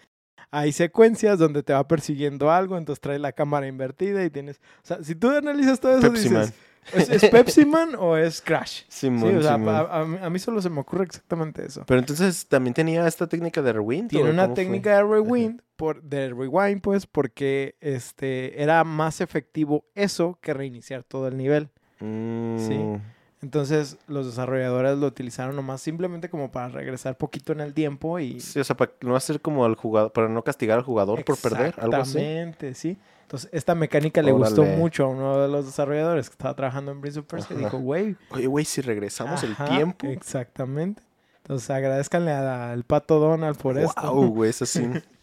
[0.50, 4.60] Hay secuencias donde te va persiguiendo algo, entonces trae la cámara invertida y tienes...
[4.82, 6.54] O sea, si tú analizas todo eso, Pepsi dices,
[6.92, 8.82] ¿es, es Pepsi Man o es Crash?
[8.88, 9.74] Simón, sí, o sea, Simón.
[9.74, 11.84] a, a mí, a mí solo se me ocurre exactamente eso.
[11.86, 14.10] Pero entonces también tenía esta técnica de rewind.
[14.10, 14.54] Tiene ¿o una fue?
[14.54, 21.04] técnica de rewind, por, de rewind, pues, porque este, era más efectivo eso que reiniciar
[21.04, 21.68] todo el nivel.
[22.00, 22.96] Mm,
[23.40, 28.40] Entonces, los desarrolladores lo utilizaron nomás simplemente como para regresar poquito en el tiempo y...
[28.40, 31.38] Sí, o sea, para no hacer como al jugador, para no castigar al jugador por
[31.38, 32.18] perder, algo así.
[32.18, 32.98] Exactamente, sí.
[33.22, 37.00] Entonces, esta mecánica le gustó mucho a uno de los desarrolladores que estaba trabajando en
[37.00, 38.16] Prince of Persia y dijo, güey...
[38.30, 40.06] Oye, güey, si regresamos ajá, el tiempo.
[40.08, 41.02] Exactamente.
[41.42, 44.12] Entonces, agradezcanle al Pato Donald por esto.
[44.12, 44.82] Wow, güey, eso sí.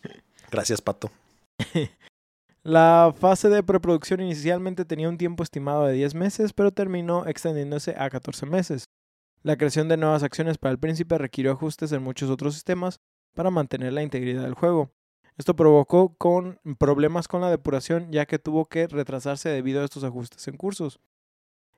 [0.52, 1.12] Gracias, Pato.
[2.66, 7.94] La fase de preproducción inicialmente tenía un tiempo estimado de 10 meses, pero terminó extendiéndose
[7.96, 8.86] a 14 meses.
[9.44, 13.00] La creación de nuevas acciones para el príncipe requirió ajustes en muchos otros sistemas
[13.36, 14.90] para mantener la integridad del juego.
[15.38, 16.16] Esto provocó
[16.80, 21.00] problemas con la depuración ya que tuvo que retrasarse debido a estos ajustes en cursos.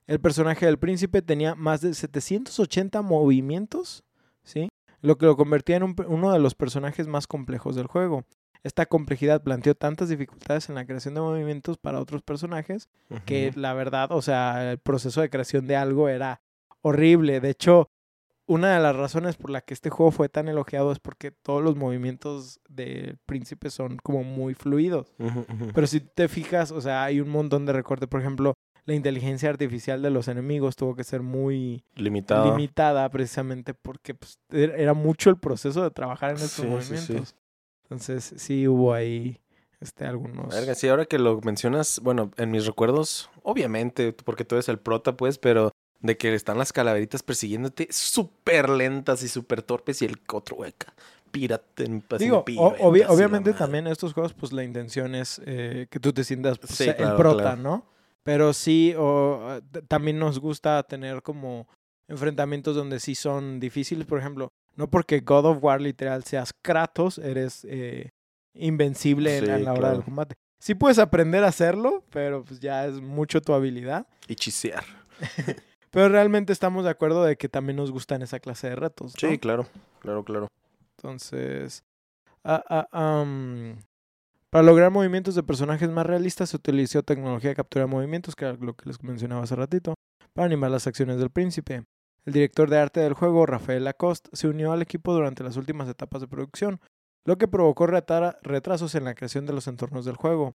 [0.06, 4.06] El personaje del príncipe tenía más de 780 movimientos,
[4.46, 4.70] ¿sí?
[5.02, 8.24] lo que lo convertía en un- uno de los personajes más complejos del juego.
[8.64, 12.90] Esta complejidad planteó tantas dificultades en la creación de movimientos para otros personajes
[13.26, 16.42] que la verdad, o sea, el proceso de creación de algo era
[16.82, 17.40] horrible.
[17.40, 17.90] De hecho,
[18.46, 21.62] una de las razones por la que este juego fue tan elogiado es porque todos
[21.64, 25.14] los movimientos del príncipe son como muy fluidos.
[25.74, 28.08] Pero si te fijas, o sea, hay un montón de recortes.
[28.08, 28.54] Por ejemplo,
[28.86, 31.84] la inteligencia artificial de los enemigos tuvo que ser muy
[32.46, 36.68] limitada precisamente porque pues, er- era mucho el proceso de trabajar en estos Sí, sí,
[36.70, 37.30] movimientos.
[37.30, 37.36] sí.
[37.90, 39.40] Entonces, sí hubo ahí
[39.80, 40.54] este, algunos...
[40.54, 44.80] Verga, sí, ahora que lo mencionas, bueno, en mis recuerdos, obviamente, porque tú eres el
[44.80, 45.72] prota, pues, pero
[46.02, 50.58] de que están las calaveritas persiguiéndote súper lentas y súper torpes y el otro,
[51.32, 55.16] pirata en así Digo, en o- la obviamente también en estos juegos, pues la intención
[55.16, 57.62] es eh, que tú te sientas pues, Sí, el claro, prota, claro.
[57.62, 57.86] ¿no?
[58.24, 61.68] Pero sí, o, t- también nos gusta tener como
[62.08, 64.06] enfrentamientos donde sí son difíciles.
[64.06, 68.12] Por ejemplo, no porque God of War literal seas Kratos, eres eh,
[68.54, 69.96] invencible en, Sí, en la hora claro.
[69.96, 70.36] del combate.
[70.60, 74.08] Sí puedes aprender a hacerlo, pero pues ya es mucho tu habilidad.
[74.28, 74.84] Y chisear.
[75.90, 79.16] Pero realmente estamos de acuerdo de que también nos gustan esa clase de retos.
[79.16, 79.30] ¿no?
[79.30, 79.66] Sí, claro,
[80.00, 80.48] claro, claro.
[80.98, 81.84] Entonces,
[82.44, 83.78] ah, am,
[84.50, 88.46] para lograr movimientos de personajes más realistas se utilizó tecnología de captura de movimientos, que
[88.46, 89.96] era lo que les mencionaba hace ratito,
[90.34, 91.84] para animar las acciones del príncipe.
[92.28, 95.88] El director de arte del juego, Rafael Lacoste, se unió al equipo durante las últimas
[95.88, 96.82] etapas de producción,
[97.24, 100.58] lo que provocó retrasos en la creación de los entornos del juego.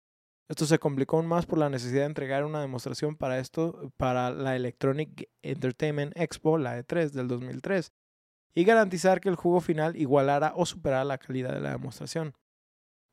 [0.48, 4.30] Esto se complicó aún más por la necesidad de entregar una demostración para esto para
[4.30, 7.92] la Electronic Entertainment Expo, la E3 del 2003,
[8.54, 12.32] y garantizar que el juego final igualara o superara la calidad de la demostración.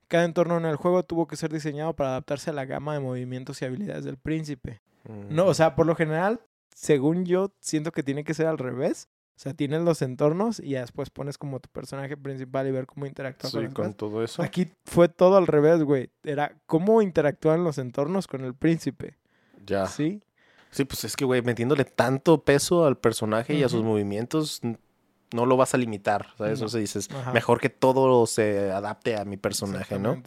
[0.07, 3.01] Cada entorno en el juego tuvo que ser diseñado para adaptarse a la gama de
[3.01, 4.81] movimientos y habilidades del príncipe.
[5.29, 6.39] No, o sea, por lo general,
[6.75, 9.07] según yo, siento que tiene que ser al revés.
[9.37, 12.85] O sea, tienes los entornos y ya después pones como tu personaje principal y ver
[12.85, 14.41] cómo interactúa Sí, con todo eso.
[14.41, 16.09] Aquí fue todo al revés, güey.
[16.23, 19.17] Era cómo interactúan los entornos con el príncipe.
[19.65, 19.87] Ya.
[19.87, 20.21] ¿Sí?
[20.71, 24.61] Sí, pues es que, güey, metiéndole tanto peso al personaje y a sus movimientos,
[25.33, 26.59] no lo vas a limitar, ¿sabes?
[26.59, 26.65] No.
[26.67, 27.31] Entonces dices, Ajá.
[27.33, 30.21] mejor que todo se adapte a mi personaje, ¿no?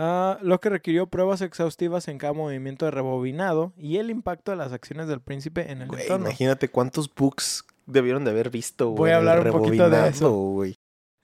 [0.00, 4.56] Ah, lo que requirió pruebas exhaustivas en cada movimiento de rebobinado y el impacto de
[4.56, 6.26] las acciones del príncipe en el Güey, entorno.
[6.26, 8.98] imagínate cuántos bugs debieron de haber visto, güey.
[8.98, 10.30] Voy a hablar un poquito de eso.
[10.30, 10.74] güey.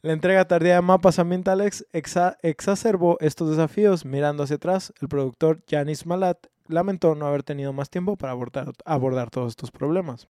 [0.03, 4.05] La entrega tardía de mapas ambientales exa- exacerbó estos desafíos.
[4.05, 8.73] Mirando hacia atrás, el productor Janis Malat lamentó no haber tenido más tiempo para abordar,
[8.85, 10.29] abordar todos estos problemas.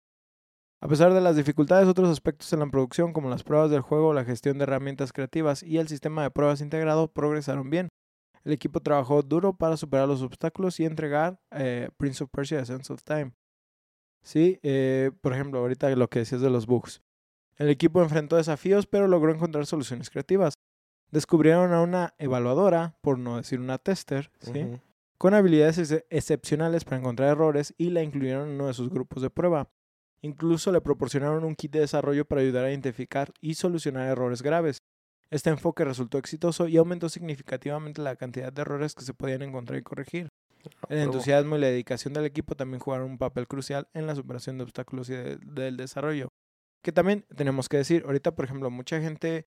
[0.83, 4.12] A pesar de las dificultades, otros aspectos en la producción, como las pruebas del juego,
[4.12, 7.88] la gestión de herramientas creativas y el sistema de pruebas integrado, progresaron bien.
[8.46, 12.92] El equipo trabajó duro para superar los obstáculos y entregar eh, Prince of Persia: Sense
[12.92, 13.32] of Time.
[14.22, 17.02] Sí, eh, por ejemplo, ahorita lo que decías de los bugs.
[17.56, 20.54] El equipo enfrentó desafíos, pero logró encontrar soluciones creativas.
[21.11, 24.52] Descubrieron a una evaluadora, por no decir una tester, ¿sí?
[25.18, 29.22] Con habilidades ex- excepcionales para encontrar errores y la incluyeron en uno de sus grupos
[29.22, 29.70] de prueba.
[30.20, 34.82] Incluso le proporcionaron un kit de desarrollo para ayudar a identificar y solucionar errores graves.
[35.30, 39.78] Este enfoque resultó exitoso y aumentó significativamente la cantidad de errores que se podían encontrar
[39.78, 40.28] y corregir.
[40.88, 41.12] El huevo.
[41.12, 44.64] entusiasmo y la dedicación del equipo también jugaron un papel crucial en la superación de
[44.64, 46.28] obstáculos y de- del desarrollo.
[46.82, 49.46] Que también tenemos que decir, ahorita por ejemplo, mucha gente,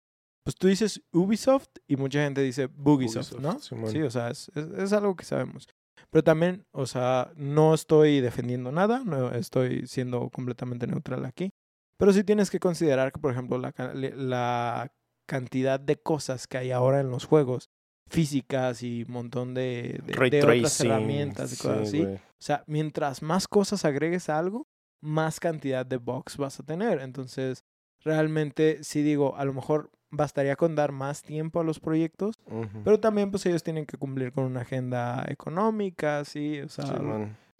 [0.44, 3.58] pues tú dices Ubisoft y mucha gente dice Bugisoft, Ubisoft, ¿no?
[3.58, 3.90] Simón.
[3.90, 5.68] Sí, o sea, es, es- es algo que sabemos.
[6.10, 11.50] Pero también, o sea, no estoy defendiendo nada, no estoy siendo completamente neutral aquí.
[11.98, 14.92] Pero sí tienes que considerar que, por ejemplo, la, la
[15.30, 17.70] cantidad de cosas que hay ahora en los juegos,
[18.08, 22.12] físicas y un montón de, de, Ray de otras herramientas y cosas sí, así.
[22.14, 24.66] O sea, mientras más cosas agregues a algo,
[25.00, 27.00] más cantidad de bugs vas a tener.
[27.00, 27.62] Entonces,
[28.00, 32.40] realmente, sí digo, a lo mejor bastaría con dar más tiempo a los proyectos,
[32.82, 36.84] pero también pues ellos tienen que cumplir con una agenda económica, sí, o sea,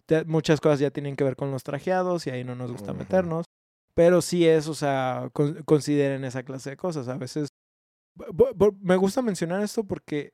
[0.05, 2.91] te- muchas cosas ya tienen que ver con los trajeados y ahí no nos gusta
[2.91, 3.45] meternos.
[3.93, 7.07] Pero sí es, o sea, con- consideren esa clase de cosas.
[7.07, 7.47] A veces
[8.81, 10.33] me gusta mencionar esto porque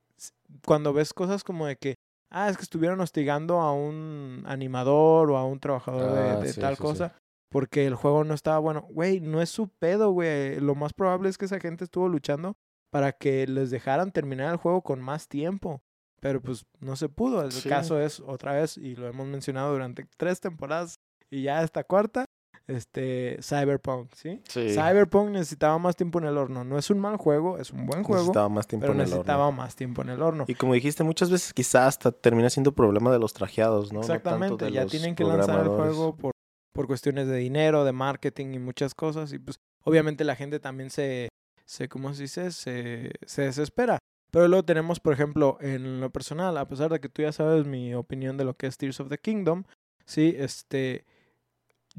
[0.65, 1.95] cuando ves cosas como de que,
[2.31, 6.53] ah, es que estuvieron hostigando a un animador o a un trabajador de, Ah, de
[6.53, 6.81] sí, tal sí, sí.
[6.81, 7.15] cosa
[7.49, 8.81] porque el juego no estaba bueno.
[8.89, 10.59] Güey, no es su pedo, güey.
[10.59, 12.57] Lo más probable es que esa gente estuvo luchando
[12.91, 15.81] para que les dejaran terminar el juego con más tiempo.
[16.19, 17.41] Pero pues no se pudo.
[17.43, 17.69] El Sí.
[17.69, 20.95] caso es, otra vez, y lo hemos mencionado durante tres temporadas
[21.29, 22.25] y ya esta cuarta,
[22.67, 24.41] este, Cyberpunk, ¿sí?
[24.47, 24.69] Sí.
[24.69, 26.63] Cyberpunk necesitaba más tiempo en el horno.
[26.63, 29.06] No es un mal juego, es un buen juego, Necesitaba más tiempo pero en el
[29.06, 29.58] necesitaba horno.
[29.58, 30.45] más tiempo en el horno.
[30.47, 34.01] Y como dijiste, muchas veces quizás hasta termina siendo problema de los trajeados, ¿no?
[34.01, 36.32] No tanto Exactamente, de ya los tienen que lanzar el juego por,
[36.73, 39.32] por cuestiones de dinero, de marketing y muchas cosas.
[39.34, 41.30] Y pues obviamente la gente también se,
[41.65, 42.51] se ¿cómo se dice?
[42.51, 43.97] Se, se desespera.
[44.30, 47.65] Pero luego tenemos, por ejemplo, en lo personal, a pesar de que tú ya sabes
[47.65, 49.63] mi opinión de lo que es Tears of the Kingdom,
[50.06, 51.06] sí, este,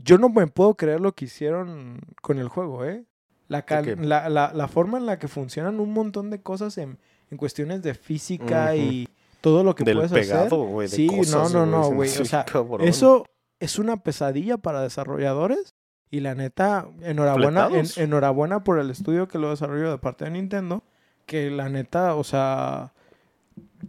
[0.03, 3.05] yo no me puedo creer lo que hicieron con el juego, ¿eh?
[3.49, 3.97] La, cal- qué?
[3.97, 6.99] la, la, la forma en la que funcionan un montón de cosas en,
[7.31, 9.09] en cuestiones de física y
[9.41, 10.25] todo lo que Del puedes hacer.
[10.25, 10.89] pegado, güey.
[10.89, 12.87] de Sí, cosas, no, no, no, güey, o sea, cabrón.
[12.87, 13.25] Eso
[13.59, 15.75] es una pesadilla para desarrolladores.
[16.11, 20.31] Y la neta, enhorabuena, en- enhorabuena por el estudio que lo desarrolló de parte de
[20.31, 20.83] Nintendo.
[21.27, 22.93] Que la neta, o sea,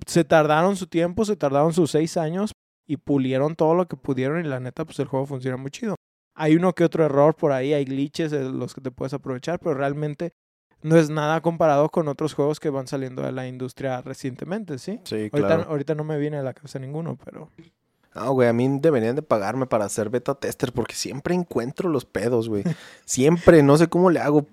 [0.06, 2.52] se tardaron su tiempo, se tardaron sus seis años
[2.90, 4.44] y pulieron todo lo que pudieron.
[4.44, 5.96] Y la neta, pues el juego funciona muy chido.
[6.36, 9.60] Hay uno que otro error por ahí, hay glitches de los que te puedes aprovechar,
[9.60, 10.32] pero realmente
[10.82, 15.00] no es nada comparado con otros juegos que van saliendo de la industria recientemente, ¿sí?
[15.04, 15.66] Sí, claro.
[15.70, 17.50] ahorita no me viene a la cabeza ninguno, pero
[18.14, 22.06] Ah, güey, a mí deberían de pagarme para hacer beta tester porque siempre encuentro los
[22.06, 22.64] pedos, güey.
[23.06, 24.48] Siempre, no sé cómo le hago.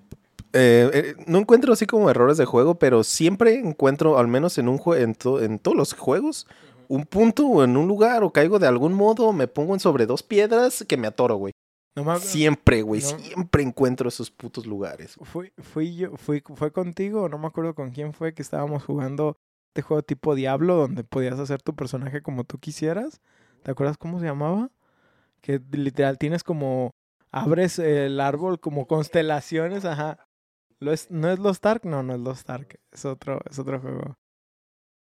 [0.53, 4.67] Eh, eh, no encuentro así como errores de juego, pero siempre encuentro, al menos en
[4.69, 6.47] un en, to- en todos los juegos,
[6.89, 10.05] un punto o en un lugar o caigo de algún modo, me pongo en sobre
[10.05, 11.53] dos piedras que me atoro, güey.
[11.95, 13.07] no me, Siempre, güey, No.
[13.19, 15.15] siempre encuentro esos putos lugares.
[15.23, 19.35] Fui, fui yo, fui, fue contigo, no me acuerdo con quién fue que estábamos jugando
[19.69, 23.21] este juego tipo Diablo donde podías hacer tu personaje como tú quisieras.
[23.63, 24.69] ¿Te acuerdas cómo se llamaba?
[25.41, 26.91] Que literal tienes como
[27.31, 30.19] abres el árbol como constelaciones, ajá.
[30.79, 31.83] ¿Lo es, ¿No es Lost Ark?
[31.85, 32.79] No, no es Lost Ark.
[32.91, 34.15] Es otro, es otro juego.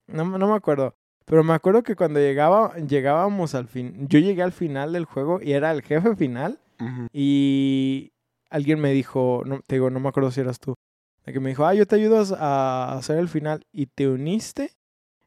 [0.09, 0.97] No, no me acuerdo.
[1.31, 5.41] Pero me acuerdo que cuando llegaba, llegábamos al fin, yo llegué al final del juego
[5.41, 6.59] y era el jefe final.
[7.13, 8.13] Y
[8.51, 10.75] alguien me dijo, no, te digo, no me acuerdo si eras tú,
[11.25, 14.73] de que me dijo, ah, yo te ayudo a hacer el final y te uniste.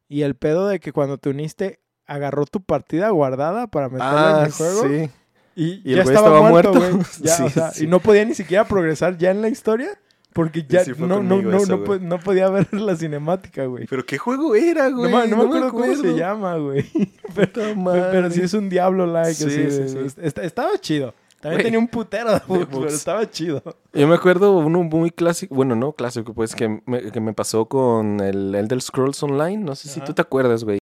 [0.09, 4.35] Y el pedo de que cuando te uniste agarró tu partida guardada para meterla en
[4.35, 4.81] Ah, el juego.
[4.83, 5.09] sí.
[5.55, 6.97] Y, Y el ya güey estaba, estaba muerto, muerto.
[6.97, 7.05] güey.
[7.21, 7.83] Ya, Sí, o sea, sí.
[7.85, 9.89] Y no podía ni siquiera progresar ya en la historia
[10.33, 11.99] porque ya Sí no, no, no, eso, no, güey.
[11.99, 13.85] po- no podía ver la cinemática, güey.
[13.87, 15.11] Pero qué juego era, No, güey.
[15.13, 16.85] me- no me acuerdo cómo se llama, güey.
[17.35, 17.73] Pero,
[18.11, 19.33] pero, sí es un diablo like.
[19.33, 19.97] Sí, así sí, sí.
[20.21, 21.13] est- Estaba chido.
[21.41, 21.63] También Güey.
[21.65, 22.39] tenía un putero de
[22.71, 23.61] pero estaba chido.
[23.91, 27.65] Yo me acuerdo uno muy clásico, bueno, no clásico, pues que me, que me pasó
[27.65, 29.57] con el Elder Scrolls Online.
[29.57, 30.79] No sé si tú te acuerdas, güey.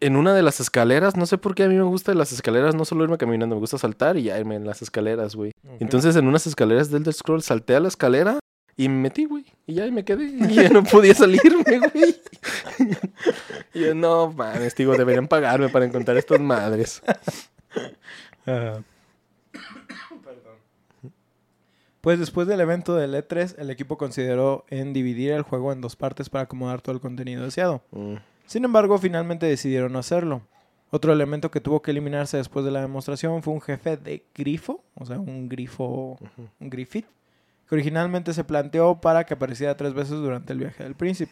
[0.00, 2.74] En una de las escaleras, no sé por qué a mí me gusta las escaleras,
[2.74, 5.52] no solo irme caminando, me gusta saltar y ya irme en las escaleras, güey.
[5.78, 8.38] Entonces en unas escaleras del Elder Scrolls salté a la escalera
[8.76, 9.44] y me metí, güey.
[9.66, 10.24] Y ya me quedé.
[10.24, 12.20] Y ya no podía salirme, güey.
[13.74, 17.02] y yo, no, mames, digo, deberían pagarme para encontrar estas madres.
[18.46, 18.80] Ah.
[22.00, 25.96] Pues después del evento del E3, el equipo consideró en dividir el juego en dos
[25.96, 27.82] partes para acomodar todo el contenido deseado.
[27.90, 28.14] Mm.
[28.50, 30.42] Sin embargo, finalmente decidieron no hacerlo.
[30.90, 34.82] Otro elemento que tuvo que eliminarse después de la demostración fue un jefe de grifo,
[34.96, 36.18] o sea, un grifo,
[36.58, 37.06] un griffith,
[37.68, 41.30] que originalmente se planteó para que apareciera tres veces durante el viaje del príncipe.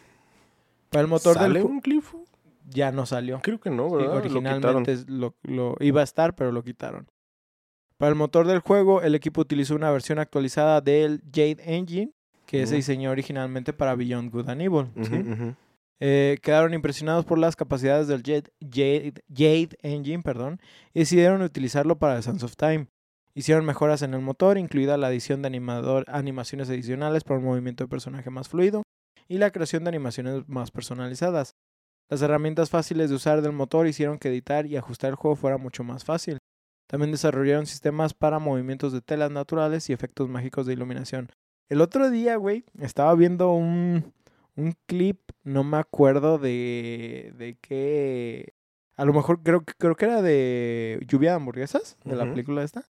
[0.90, 2.22] Para el motor ¿Sale del un glifo?
[2.70, 3.40] ya no salió.
[3.42, 4.18] Creo que no, ¿verdad?
[4.18, 7.08] Originalmente lo, lo iba a estar, pero lo quitaron.
[7.96, 12.12] Para el motor del juego, el equipo utilizó una versión actualizada del Jade Engine,
[12.46, 14.86] que se diseñó originalmente para Beyond Good and Evil.
[15.02, 15.56] ¿sí?
[16.00, 18.52] Eh, quedaron impresionados por las capacidades del Jade,
[19.28, 20.60] Jade Engine perdón,
[20.94, 22.86] y decidieron utilizarlo para The Sands of Time.
[23.34, 27.84] Hicieron mejoras en el motor, incluida la adición de animador, animaciones adicionales para un movimiento
[27.84, 28.82] de personaje más fluido
[29.28, 31.54] y la creación de animaciones más personalizadas.
[32.08, 35.58] Las herramientas fáciles de usar del motor hicieron que editar y ajustar el juego fuera
[35.58, 36.38] mucho más fácil.
[36.88, 41.28] También desarrollaron sistemas para movimientos de telas naturales y efectos mágicos de iluminación.
[41.68, 44.14] El otro día, güey, estaba viendo un,
[44.58, 48.54] un clip, no me acuerdo de, de qué.
[48.96, 52.62] A lo mejor creo, que- creo que era de Lluvia de Hamburguesas, de la película
[52.64, 52.84] esta.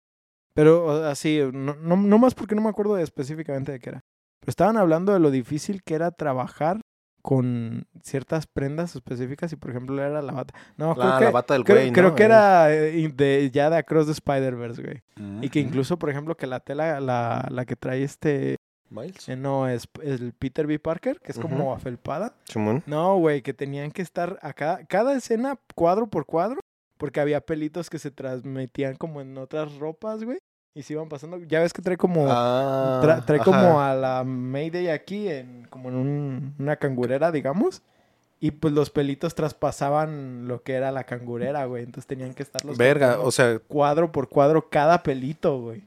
[0.54, 4.00] Pero así, no, no, no más porque no me acuerdo de específicamente de qué era.
[4.40, 6.80] Pero estaban hablando de lo difícil que era trabajar
[7.22, 10.54] con ciertas prendas específicas y por ejemplo era la bata.
[10.78, 12.14] No, creo La, que, la bata del creo, güey, creo ¿no?
[12.14, 12.26] que Eh.
[12.26, 15.02] era eh, de, ya de Across the Spider-Verse, güey.
[15.42, 15.68] Y que Ujú.
[15.68, 18.56] incluso, por ejemplo, que la tela, la, la que trae este,
[18.90, 19.28] Miles.
[19.28, 20.78] eh, no, es el Peter B.
[20.78, 21.72] Parker, que es como Ujú.
[21.72, 22.34] afelpada.
[22.44, 22.82] Simón.
[22.86, 26.60] No, güey, que tenían que estar a cada, cada escena cuadro por cuadro,
[26.96, 30.38] porque había pelitos que se transmitían como en otras ropas, güey,
[30.74, 31.38] y se iban pasando.
[31.38, 33.44] Ya ves que trae como, Ah, tra- trae ajá.
[33.44, 37.82] como a la Mayday aquí, en, como en un- una cangurera, digamos.
[38.40, 41.82] Y pues los pelitos traspasaban lo que era la cangurera, güey.
[41.82, 45.82] Entonces tenían que estar los Verga, o sea, cuadro por cuadro cada pelito, güey.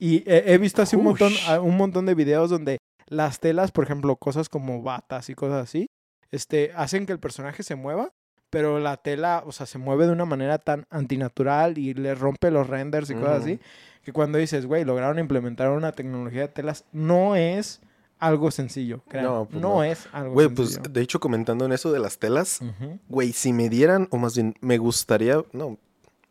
[0.00, 1.48] Y he, he visto así un montón, Ush.
[1.48, 5.62] a- un montón de videos donde las telas, por ejemplo, cosas como batas y cosas
[5.62, 5.86] así,
[6.32, 8.10] este, hacen que el personaje se mueva,
[8.50, 12.50] pero la tela, o sea, se mueve de una manera tan antinatural y le rompe
[12.50, 13.60] los renders y cosas así,
[14.02, 17.80] que cuando dices, güey, lograron implementar una tecnología de telas, no es
[18.18, 19.24] algo sencillo, crean.
[19.26, 19.84] No, No, pues no.
[19.84, 20.92] es algo güey, pues sencillo.
[20.92, 22.60] de hecho comentando en eso de las telas,
[23.08, 25.78] güey, si me dieran, o más bien, me gustaría, no,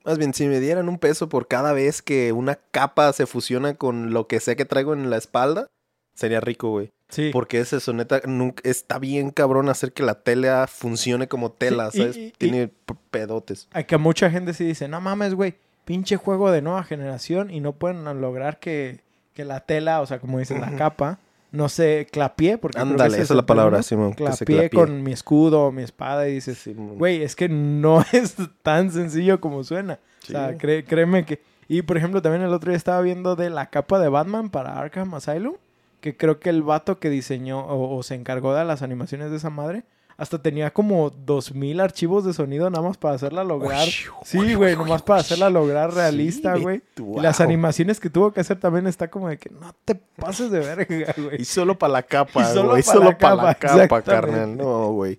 [0.05, 3.75] más bien, si me dieran un peso por cada vez que una capa se fusiona
[3.75, 5.67] con lo que sea que traigo en la espalda,
[6.13, 6.91] sería rico, güey.
[7.09, 7.31] Sí.
[7.33, 11.97] Porque ese soneta nunca, está bien cabrón hacer que la tela funcione como tela, y-
[11.97, 12.17] ¿sabes?
[12.17, 12.71] y- y- Tiene
[13.09, 13.67] pedotes.
[13.73, 17.61] a que mucha gente sí dice, no mames, güey, pinche juego de nueva generación y
[17.61, 19.01] no pueden lograr que,
[19.33, 21.19] que la tela, o sea, como dices, la capa,
[21.51, 24.13] no se clapie, porque creo que Ándale, esa es la palabra, Simón.
[24.13, 29.39] clapié con mi escudo, mi espada y dices, güey, es que no es tan sencillo
[29.41, 29.99] como suena.
[30.19, 30.33] Sí.
[30.33, 31.41] O sea, cré- créeme que...
[31.67, 34.77] Y por ejemplo, también el otro día estaba viendo de la capa de Batman para
[34.79, 35.55] Arkham Asylum,
[36.01, 39.37] que creo que el vato que diseñó o, o se encargó de las animaciones de
[39.37, 39.83] esa madre,
[40.20, 43.88] hasta tenía como 2000 archivos de sonido nada más para hacerla lograr.
[44.24, 46.82] Sí, güey, nomás para hacerla lograr realista, Sí, güey.
[46.97, 50.51] Y las animaciones que tuvo que hacer también está como de que no te pases
[50.51, 51.41] de verga, güey.
[51.41, 52.84] Y solo para la capa, güey.
[52.84, 54.57] Solo para la capa, carnal.
[54.57, 55.17] No, güey.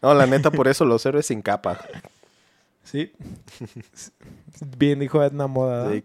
[0.00, 1.80] No, la neta, por eso los héroes sin capa.
[2.84, 3.12] Sí.
[4.78, 5.90] Bien dijo Edna Moda.
[5.90, 6.04] Sí.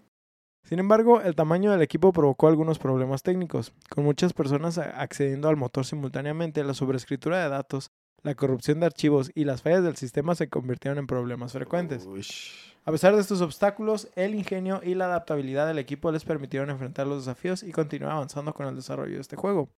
[0.64, 5.58] Sin embargo, el tamaño del equipo provocó algunos problemas técnicos, con muchas personas accediendo al
[5.58, 7.92] motor simultáneamente, la sobreescritura de datos,
[8.24, 12.08] la corrupción de archivos y las fallas del sistema se convirtieron en problemas frecuentes.
[12.86, 17.08] A pesar de estos obstáculos, el ingenio y la adaptabilidad del equipo les permitieron enfrentar
[17.08, 19.70] los desafíos y continuar avanzando con el desarrollo de este juego.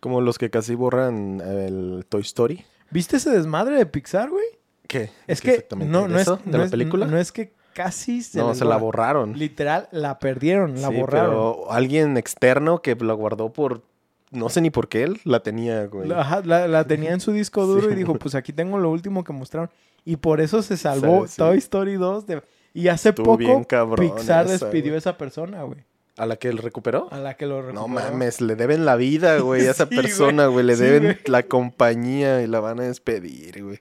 [0.00, 2.64] Como los que casi borran el Toy Story.
[2.90, 4.44] ¿Viste ese desmadre de Pixar, güey?
[4.86, 5.10] ¿Qué?
[5.26, 5.92] Es ¿Qué que exactamente?
[5.92, 6.26] no, ¿De no es?
[6.26, 7.06] ¿De no la es- película?
[7.06, 9.12] no es que casi se, no, se la borra.
[9.12, 9.38] borraron.
[9.38, 11.30] Literal, la perdieron, la Sí, borraron.
[11.30, 13.82] pero alguien externo que la guardó por...
[14.30, 16.08] No sé ni por qué él la tenía, güey.
[16.08, 18.90] La, la- la tenía en su disco duro Sí, y dijo, pues aquí tengo lo
[18.90, 19.70] último que mostraron.
[20.04, 21.34] Y por eso se salvó Sí.
[21.36, 22.26] Toy Story 2.
[22.26, 25.84] de- Y hace Estuvo poco bien cabrón Pixar esa, despidió a esa persona, güey.
[26.16, 27.08] ¿A la que él recuperó?
[27.10, 27.88] A la que lo No recuperó.
[27.88, 30.64] mames, le deben la vida, güey, a esa Sí, persona, güey.
[30.64, 31.16] Le deben güey.
[31.26, 33.80] la compañía y la van a despedir, güey.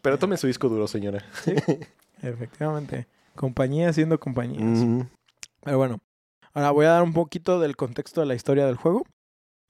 [0.00, 1.24] Pero tome su disco duro, señora.
[2.22, 3.06] Efectivamente.
[3.34, 4.60] Compañía siendo compañía.
[4.60, 5.08] Mm,
[5.62, 5.98] Pero bueno,
[6.54, 9.04] ahora voy a dar un poquito del contexto de la historia del juego.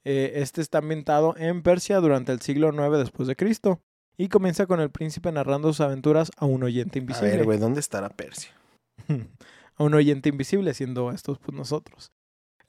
[0.09, 3.81] Eh, este está ambientado en Persia durante el siglo IX después de Cristo
[4.15, 7.31] y comienza con el príncipe narrando sus aventuras a un oyente A invisible.
[7.31, 8.51] ver, güey, ¿dónde estará Persia?
[9.75, 12.13] a un oyente invisible, siendo estos pues nosotros.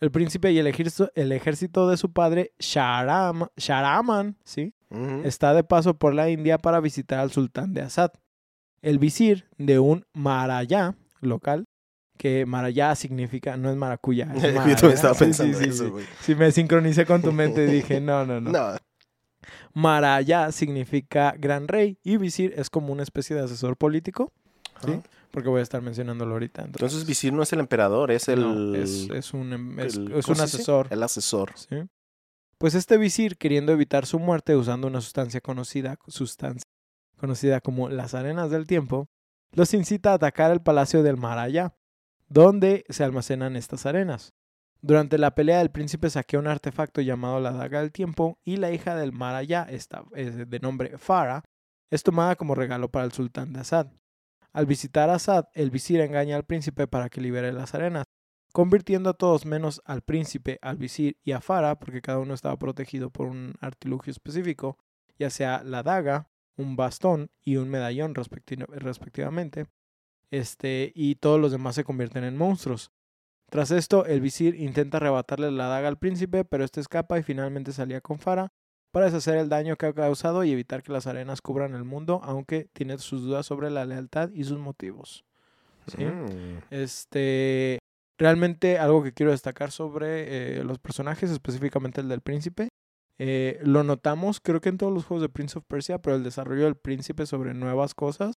[0.01, 4.75] El príncipe y el ejército, el ejército de su padre, Sharam, Sharaman, ¿sí?
[5.23, 8.11] Está de paso por la India para visitar al sultán de Assad.
[8.83, 11.68] El visir de un Marayá local
[12.19, 14.31] que marayá significa, no es maracuyá.
[14.37, 15.91] Es Yo también estaba Sí, pensando sí, sí, eso, sí.
[15.91, 16.05] güey.
[16.21, 18.51] Sí, me sincronicé con tu mente y dije, no, no, no.
[18.59, 18.77] No.
[19.73, 24.33] Marayá significa gran rey y visir es como una especie de asesor político,
[24.85, 25.01] ¿sí?
[25.31, 26.63] Porque voy a estar mencionándolo ahorita.
[26.65, 28.41] Entonces, Visir no es el emperador, es el.
[28.41, 30.57] no, es, es un, em- es- el- es ¿cómo un se dice?
[30.57, 30.87] asesor.
[30.91, 31.53] El asesor.
[31.55, 31.77] ¿sí?
[32.59, 36.65] Pues este visir, queriendo evitar su muerte usando una sustancia conocida, sustancia
[37.19, 39.07] conocida como las arenas del tiempo,
[39.53, 41.75] los incita a atacar el palacio del Maraya,
[42.29, 44.35] donde se almacenan estas arenas.
[44.81, 48.71] Durante la pelea, el príncipe saquea un artefacto llamado la Daga del Tiempo y la
[48.71, 51.43] hija del Maraya, esta, de nombre Farah,
[51.91, 53.89] es tomada como regalo para el sultán de Assad.
[54.53, 58.05] Al visitar a Assad, el visir engaña al príncipe para que libere las arenas,
[58.53, 62.57] convirtiendo a todos menos al príncipe, al visir y a Farah, porque cada uno estaba
[62.57, 64.79] protegido por un artilugio específico,
[65.19, 69.67] ya sea la daga, un bastón y un medallón respecti- respectivamente,
[70.31, 72.91] este, y todos los demás se convierten en monstruos.
[73.51, 77.73] Tras esto, el visir intenta arrebatarle la daga al príncipe, pero este escapa y finalmente
[77.73, 78.49] salía con Farah
[78.93, 82.21] para deshacer el daño que ha causado y evitar que las arenas cubran el mundo,
[82.25, 85.25] aunque tiene sus dudas sobre la lealtad y sus motivos.
[85.87, 86.05] ¿sí?
[86.05, 86.63] Mm.
[86.71, 87.79] Este,
[88.19, 92.69] realmente algo que quiero destacar sobre eh, los personajes, específicamente el del príncipe.
[93.19, 96.23] eh, lo notamos, creo que en todos los juegos de Prince of Persia, pero el
[96.23, 98.35] desarrollo del príncipe sobre nuevas cosas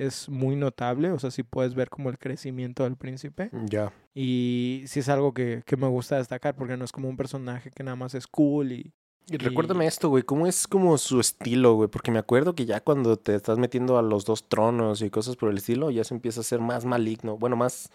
[0.00, 1.10] es muy notable.
[1.12, 3.50] O sea, sí puedes ver como el crecimiento del príncipe.
[3.66, 3.92] Ya.
[4.14, 7.70] Y sí es algo que, que me gusta destacar, porque no es como un personaje
[7.70, 8.92] que nada más es cool y.
[9.32, 11.88] Y recuérdame esto, güey, ¿cómo es como su estilo, güey?
[11.88, 15.36] Porque me acuerdo que ya cuando te estás metiendo a los dos tronos y cosas
[15.36, 17.36] por el estilo, ya se empieza a ser más maligno.
[17.36, 17.90] Bueno, más...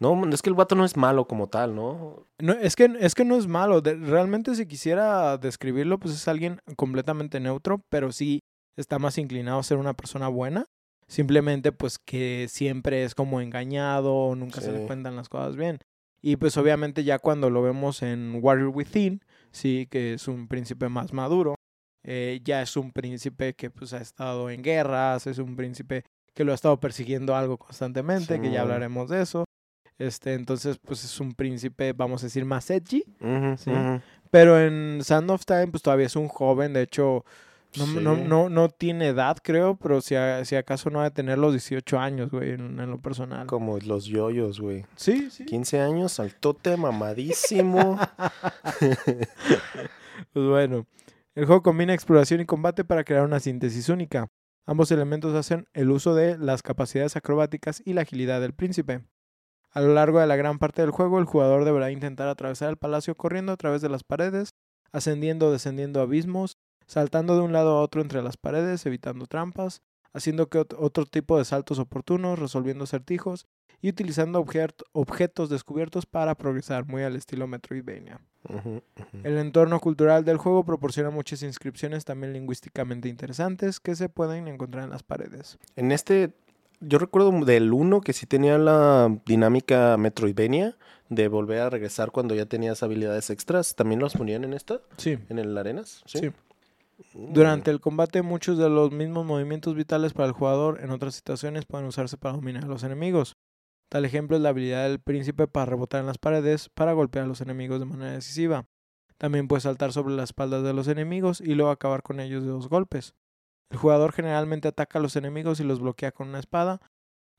[0.00, 2.26] No, es que el vato no es malo como tal, ¿no?
[2.40, 3.80] No, es que, es que no es malo.
[3.82, 8.40] de- realmente, si quisiera describirlo, pues es alguien completamente neutro, pero sí
[8.76, 10.66] está más inclinado a ser una persona buena.
[11.06, 15.78] Simplemente, pues que siempre es como engañado, nunca se le cuentan las cosas bien.
[16.22, 20.88] Y pues obviamente ya cuando lo vemos en Warrior Within, sí, que es un príncipe
[20.88, 21.56] más maduro,
[22.02, 26.44] eh, ya es un príncipe que pues ha estado en guerras, es un príncipe que
[26.44, 29.44] lo ha estado persiguiendo algo constantemente, que ya hablaremos de eso.
[29.98, 33.04] Este, entonces, pues es un príncipe, vamos a decir, más edgy.
[33.56, 33.70] Sí.
[34.30, 36.72] Pero en Sand of Time, pues todavía es un joven.
[36.72, 37.24] De hecho,
[37.76, 41.10] no, no, no, no tiene edad, creo, pero si, a- si acaso no ha de
[41.10, 43.46] tener los 18 años, güey, en, en lo personal.
[43.46, 44.84] Como los yoyos, güey.
[44.96, 45.44] Sí, sí.
[45.44, 47.98] 15 años, saltote, mamadísimo.
[50.32, 50.86] Pues bueno,
[51.34, 54.28] el juego combina exploración y combate para crear una síntesis única.
[54.66, 59.04] Ambos elementos hacen el uso de las capacidades acrobáticas y la agilidad del príncipe.
[59.72, 62.76] A lo largo de la gran parte del juego, el jugador deberá intentar atravesar el
[62.76, 64.50] palacio corriendo a través de las paredes,
[64.92, 66.53] ascendiendo o descendiendo abismos,
[66.86, 69.82] saltando de un lado a otro entre las paredes, evitando trampas,
[70.12, 73.46] haciendo que ot- otro tipo de saltos oportunos, resolviendo acertijos
[73.80, 78.20] y utilizando objet- objetos descubiertos para progresar, muy al estilo Metroidvania.
[79.22, 84.84] El entorno cultural del juego proporciona muchas inscripciones también lingüísticamente interesantes que se pueden encontrar
[84.84, 85.58] en las paredes.
[85.76, 86.32] En este,
[86.80, 90.76] yo recuerdo del 1 que sí tenía la dinámica Metroidvania
[91.08, 93.74] de volver a regresar cuando ya tenías habilidades extras.
[93.76, 94.80] ¿También los ponían en esta?
[94.98, 95.18] Sí.
[95.28, 96.02] ¿En el Arenas?
[96.06, 96.30] Sí.
[97.14, 101.66] Durante el combate muchos de los mismos movimientos vitales para el jugador en otras situaciones
[101.66, 103.36] pueden usarse para dominar a los enemigos.
[103.88, 107.28] Tal ejemplo es la habilidad del príncipe para rebotar en las paredes para golpear a
[107.28, 108.66] los enemigos de manera decisiva.
[109.18, 112.50] También puede saltar sobre las espaldas de los enemigos y luego acabar con ellos de
[112.50, 113.14] dos golpes.
[113.70, 116.80] El jugador generalmente ataca a los enemigos y los bloquea con una espada,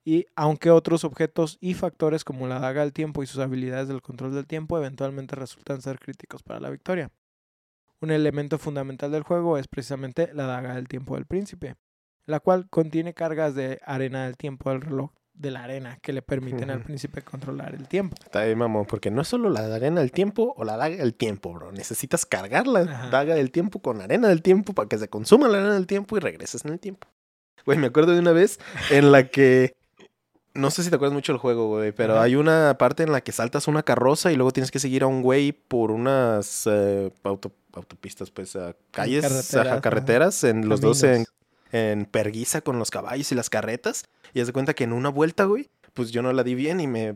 [0.05, 4.01] y aunque otros objetos y factores como la daga del tiempo y sus habilidades del
[4.01, 7.11] control del tiempo eventualmente resultan ser críticos para la victoria.
[8.01, 11.75] Un elemento fundamental del juego es precisamente la daga del tiempo del príncipe,
[12.25, 16.21] la cual contiene cargas de arena del tiempo del reloj de la arena que le
[16.21, 18.15] permiten al príncipe controlar el tiempo.
[18.23, 21.13] Está bien, mamón, porque no es solo la arena del tiempo o la daga del
[21.13, 21.71] tiempo, bro.
[21.73, 23.09] Necesitas cargar la Ajá.
[23.09, 26.15] daga del tiempo con arena del tiempo para que se consuma la arena del tiempo
[26.15, 27.07] y regreses en el tiempo.
[27.65, 28.59] Güey, me acuerdo de una vez
[28.91, 29.75] en la que.
[30.55, 33.21] No sé si te acuerdas mucho del juego, güey, pero hay una parte en la
[33.21, 37.11] que saltas una carroza y luego tienes que seguir a un güey por unas eh,
[37.23, 39.81] auto- autopistas, pues, a calles, carreteras, ajá, ajá.
[39.81, 41.25] carreteras, en los dos en,
[41.73, 44.05] en perguiza con los caballos y las carretas.
[44.33, 46.79] Y haz de cuenta que en una vuelta, güey, pues yo no la di bien
[46.79, 47.15] y me,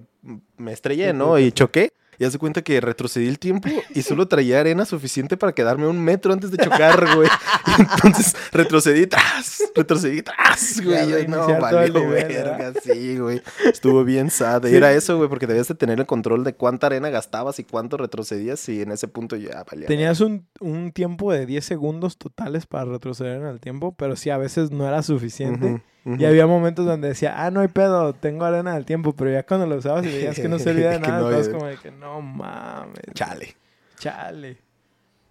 [0.57, 1.39] me estrellé, ¿no?
[1.39, 1.93] Y choqué.
[2.19, 5.87] Y haz de cuenta que retrocedí el tiempo y solo traía arena suficiente para quedarme
[5.87, 7.29] un metro antes de chocar, güey.
[7.77, 11.27] Y entonces retrocedí tras, retrocedí tras, güey.
[11.27, 13.41] No, valió verga, sí, güey.
[13.63, 14.65] Estuvo bien sad.
[14.65, 14.75] Y Sí.
[14.75, 17.95] era eso, güey, porque debías de tener el control de cuánta arena gastabas y cuánto
[17.97, 19.87] retrocedías y en ese punto ya valía.
[19.87, 24.29] Tenías un, un tiempo de 10 segundos totales para retroceder en el tiempo, pero sí
[24.29, 25.81] a veces no era suficiente.
[26.17, 29.43] Y había momentos donde decía, ah, no hay pedo, tengo arena del tiempo, pero ya
[29.43, 31.91] cuando lo usabas y veías que no servía de nada, no, estabas como de que
[31.91, 33.03] no mames.
[33.13, 33.55] Chale.
[33.97, 34.57] Chale.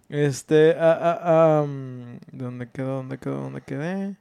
[0.09, 2.97] Este, ah, ah, ah, mm, ¿dónde quedó?
[2.97, 3.41] ¿Dónde quedó?
[3.41, 4.15] ¿Dónde quedé?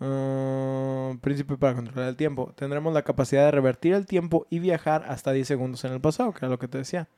[0.00, 2.52] Ah, príncipe para controlar el tiempo.
[2.56, 6.32] Tendremos la capacidad de revertir el tiempo y viajar hasta 10 segundos en el pasado,
[6.32, 7.08] que era lo que te decía.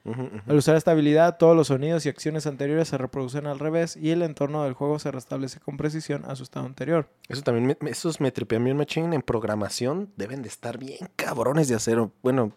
[0.47, 4.11] Al usar esta habilidad, todos los sonidos y acciones anteriores se reproducen al revés y
[4.11, 7.09] el entorno del juego se restablece con precisión a su estado anterior.
[7.29, 10.13] Eso también, me, esos me bien machine en programación.
[10.17, 11.99] Deben de estar bien cabrones de hacer.
[12.23, 12.53] Bueno,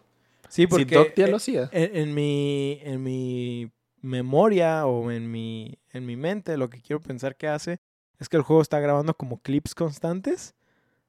[0.48, 1.68] Sí, porque si Doc ya eh, lo hacía.
[1.72, 3.72] en, en mi en mi
[4.02, 7.80] memoria o en mi en mi mente lo que quiero pensar que hace
[8.20, 10.54] es que el juego está grabando como clips constantes,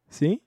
[0.10, 0.42] ¿sí?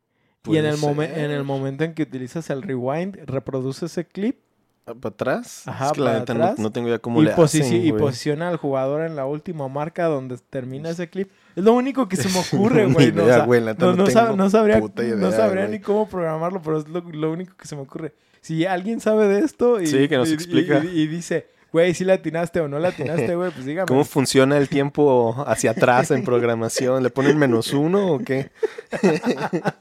[0.47, 4.39] y en el en el momento en que utilizas el rewind reproduce ese clip
[4.87, 5.69] Ah, ¿Para atrás?
[5.69, 6.59] Ajá, es que la para neta no, atrás.
[6.61, 8.01] no tengo idea cómo y, le hacen, y güey.
[8.03, 11.31] posiciona al jugador en la última marca donde termina ese clip.
[11.55, 13.13] Es lo único que se me ocurre, güey.
[13.13, 13.25] ¿no?
[13.25, 15.79] O idea, sea, güey, la neta no, no no sab- no sabría, no sabría güey.
[15.79, 18.15] ni cómo programarlo, pero es lo, lo único que se me ocurre.
[18.41, 20.83] Si alguien sabe de esto y, Sí, que nos y- y- explica.
[20.83, 23.87] y- y dice, güey, si la atinaste o no la atinaste, güey, pues dígame.
[23.87, 27.03] ¿Cómo funciona el tiempo hacia atrás en programación?
[27.03, 28.51] ¿Le ponen menos uno o qué?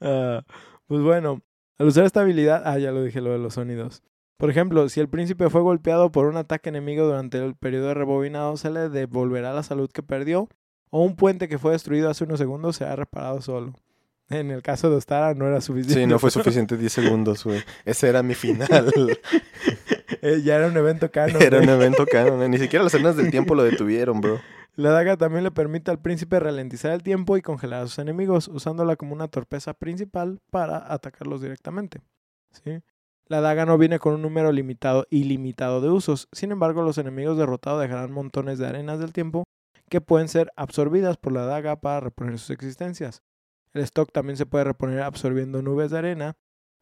[0.00, 0.42] Ah,
[0.86, 1.42] pues bueno,
[1.78, 4.02] al usar esta habilidad, ah, ya lo dije lo de los sonidos.
[4.36, 7.94] Por ejemplo, si el príncipe fue golpeado por un ataque enemigo durante el periodo de
[7.94, 10.48] rebobinado, se le devolverá la salud que perdió,
[10.90, 13.74] o un puente que fue destruido hace unos segundos será reparado solo.
[14.28, 16.00] En el caso de Ostara no era suficiente.
[16.00, 17.62] Sí, no fue suficiente 10 segundos, güey.
[17.84, 18.68] Ese era mi final.
[20.22, 21.42] Eh, ya era un evento canon.
[21.42, 22.50] Era un evento canon.
[22.50, 24.40] Ni siquiera las arenas del tiempo lo detuvieron, bro.
[24.74, 28.48] La daga también le permite al príncipe ralentizar el tiempo y congelar a sus enemigos,
[28.48, 32.00] usándola como una torpeza principal para atacarlos directamente.
[32.52, 32.80] ¿Sí?
[33.26, 36.28] La daga no viene con un número limitado ilimitado de usos.
[36.32, 39.44] Sin embargo, los enemigos derrotados dejarán montones de arenas del tiempo
[39.90, 43.22] que pueden ser absorbidas por la daga para reponer sus existencias.
[43.74, 46.34] El stock también se puede reponer absorbiendo nubes de arena.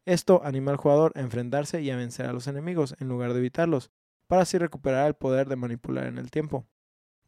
[0.06, 3.38] Esto anima al jugador a enfrentarse y a vencer a los enemigos en lugar de
[3.38, 3.90] evitarlos,
[4.26, 6.66] para así recuperar el poder de manipular en el tiempo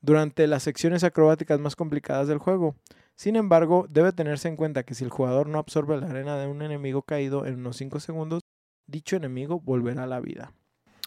[0.01, 2.75] durante las secciones acrobáticas más complicadas del juego.
[3.15, 6.49] Sin embargo, debe tenerse en cuenta que si el jugador no absorbe la arena de
[6.49, 8.41] un enemigo caído en unos 5 segundos,
[8.89, 10.53] dicho enemigo volverá a la vida.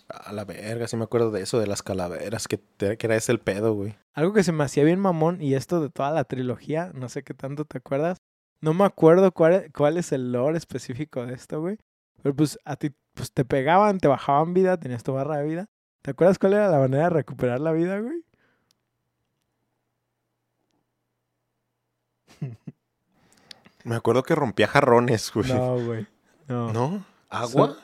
[0.07, 3.15] A la verga, sí me acuerdo de eso, de las calaveras, que, te- que era
[3.15, 3.95] ese el pedo, güey.
[4.13, 7.23] Algo que se me hacía bien mamón, y esto de toda la trilogía, no sé
[7.23, 8.19] qué tanto te acuerdas.
[8.61, 11.77] No me acuerdo cuál, cuál es el lore específico de esto, güey.
[12.23, 15.65] Pero pues a ti pues, te pegaban, te bajaban vida, tenías tu barra de vida.
[16.01, 18.23] ¿Te acuerdas cuál era la manera de recuperar la vida, güey?
[23.83, 25.47] Me acuerdo que rompía jarrones, güey.
[25.53, 26.07] No, güey.
[26.47, 26.73] No.
[26.73, 27.05] ¿No?
[27.29, 27.67] ¿Agua?
[27.67, 27.75] Son,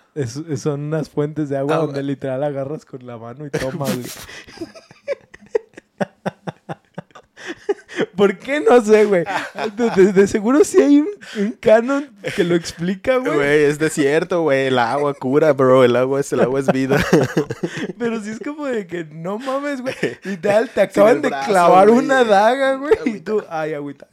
[0.49, 1.87] es- son unas fuentes de agua Agua.
[1.87, 3.95] donde literal agarras con la mano y tomas.
[3.95, 4.07] güey.
[8.21, 8.59] ¿Por qué?
[8.59, 9.23] No sé, güey.
[9.75, 11.07] De, de- de seguro sí hay un,
[11.39, 13.33] un canon que lo explica, güey.
[13.35, 14.67] Güey, es desierto, güey.
[14.67, 15.83] El agua cura, bro.
[15.83, 17.03] El agua es, el agua es vida.
[17.97, 19.95] Pero sí es como de que no mames, güey.
[20.23, 22.93] Literal, te acaban de clavar una daga, güey.
[23.05, 24.07] Y tú, ay, agüita.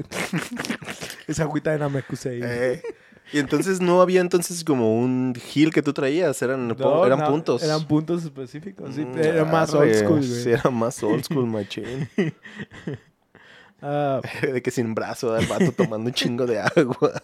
[1.26, 2.40] Esa agüita de Namekusei.
[2.42, 2.82] Eh,
[3.30, 6.40] Y entonces no había entonces como un heal que tú traías.
[6.40, 7.62] Eran, No, eran no, puntos.
[7.62, 9.04] Eran puntos específicos, sí.
[9.04, 10.42] Mm, Era más old school, güey.
[10.42, 12.09] Sí, era más old school, machín.
[13.83, 17.22] Ah, de que sin brazo, el vato tomando un chingo de agua.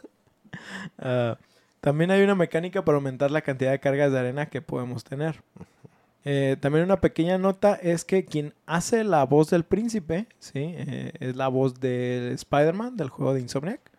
[0.99, 1.37] Ah,
[1.81, 5.43] también hay una mecánica para aumentar la cantidad de cargas de arena que podemos tener.
[6.25, 10.73] Eh, también una pequeña nota es que quien hace la voz del príncipe, ¿sí?
[10.77, 13.91] Eh, es la voz del Spider-Man del juego de Insomniac,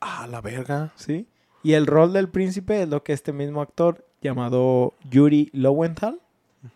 [0.00, 0.92] Ah, la verga.
[0.96, 1.26] ¿sí?
[1.62, 6.20] Y el rol del príncipe es lo que este mismo actor llamado Yuri Lowenthal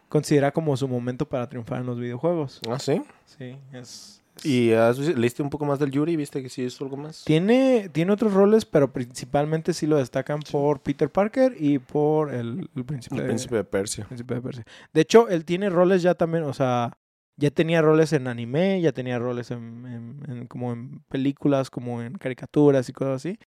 [0.09, 2.61] considera como su momento para triunfar en los videojuegos.
[2.69, 3.03] Ah, sí.
[3.27, 4.21] Sí, es...
[4.43, 6.17] ¿Y has- leíste un poco más del Yuri?
[6.17, 7.25] ¿Viste que sí es algo más?
[7.25, 12.69] Tiene, tiene otros roles, pero principalmente sí lo destacan por Peter Parker y por el,
[12.75, 14.05] el príncipe, El de- príncipe de Persia.
[14.07, 14.65] Príncipe de Persia.
[14.93, 16.93] De hecho, él tiene roles ya también, o sea,
[17.37, 22.03] ya tenía roles en anime, ya tenía roles en, en- en- como en películas, como
[22.03, 23.39] en caricaturas y cosas así.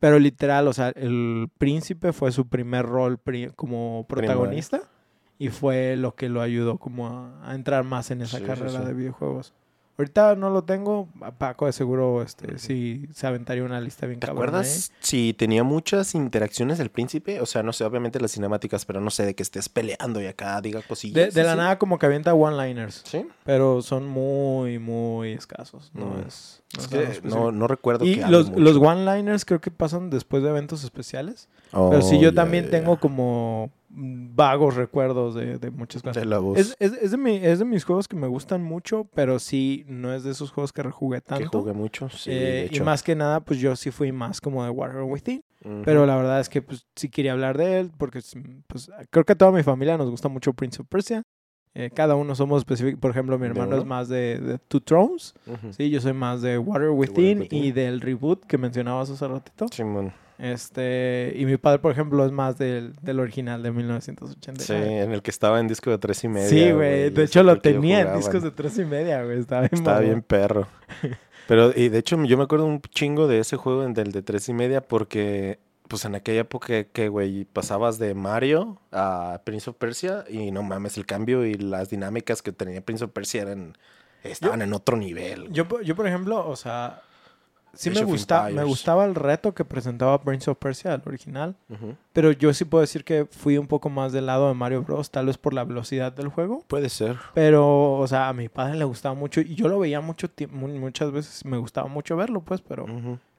[0.00, 4.82] Pero literal, o sea, el príncipe fue su primer rol pri- como protagonista
[5.38, 8.48] y fue lo que lo ayudó como a, a entrar más en esa Sí, sí,
[8.48, 8.86] carrera sí.
[8.86, 9.54] de videojuegos.
[10.02, 14.26] Ahorita no lo tengo, Paco de seguro este, sí se aventaría una lista bien ¿Te
[14.26, 17.40] cabrona, acuerdas si tenía muchas interacciones el príncipe?
[17.40, 20.26] O sea, no sé, obviamente las cinemáticas, pero no sé, de que estés peleando y
[20.26, 20.84] acá diga ¿eh?
[20.88, 21.32] cosillas.
[21.34, 23.02] De, de la nada como que avienta one-liners.
[23.04, 23.26] Sí.
[23.44, 25.92] pero son muy, muy escasos.
[25.94, 26.24] No Mm.
[26.26, 26.62] es.
[26.76, 30.42] no Es que no, no recuerdo y que los, los one-liners creo que pasan después
[30.42, 31.48] de eventos especiales.
[31.72, 36.16] Oh, pero sí, yo ya, también tengo como vagos recuerdos de, de muchas cosas.
[36.22, 36.58] De la voz.
[36.58, 39.84] Es, es, es de mi- es de mis juegos que me gustan mucho, pero sí,
[39.86, 41.60] no es de esos juegos que rejugué que tanto.
[41.60, 42.08] jugué mucho.
[42.08, 45.04] Sí, Eh, de y más que nada, pues yo sí fui más como de Warrior
[45.04, 45.44] Within.
[45.84, 48.20] Pero la verdad es que pues, sí quería hablar de él porque
[48.66, 51.22] pues, creo que a toda mi familia nos gusta mucho Prince of Persia.
[51.74, 52.98] Eh, cada uno somos específicos.
[53.00, 55.34] Por ejemplo, mi ¿De hermano es más de, de Two Thrones.
[55.70, 57.46] Sí, yo soy más de Within, Within.
[57.64, 59.66] y del reboot que mencionabas hace ratito.
[59.70, 60.12] Simón.
[60.42, 64.64] Este, y mi padre, por ejemplo, es más del, del original de 1989.
[64.64, 66.48] Sí, en el que estaba en disco de tres y media.
[66.48, 67.10] Sí, güey.
[67.10, 69.38] De hecho, lo que yo tenía en discos de tres y media, güey.
[69.38, 70.66] Estaba bien Estaba bien perro.
[71.46, 74.48] Pero, y de hecho, yo me acuerdo un chingo de ese juego, del de tres
[74.48, 79.76] y media, porque, pues en aquella época que, güey, pasabas de Mario a Prince of
[79.76, 83.78] Persia y no mames, el cambio y las dinámicas que tenía Prince of Persia eran,
[84.24, 85.52] estaban en otro nivel.
[85.52, 87.02] Yo, yo, por ejemplo, o sea,
[87.74, 91.56] sí me, gusta, me gustaba el reto que presentaba Prince of Persia, el original.
[92.12, 95.10] Pero yo sí puedo decir que fui un poco más del lado de Mario Bros.
[95.10, 96.64] Tal vez por la velocidad del juego.
[96.68, 97.16] Puede ser.
[97.34, 99.40] Pero, o sea, a mi padre le gustaba mucho.
[99.40, 101.44] Y yo lo veía mucho muchas veces.
[101.44, 102.60] Me gustaba mucho verlo, pues.
[102.60, 102.86] Pero,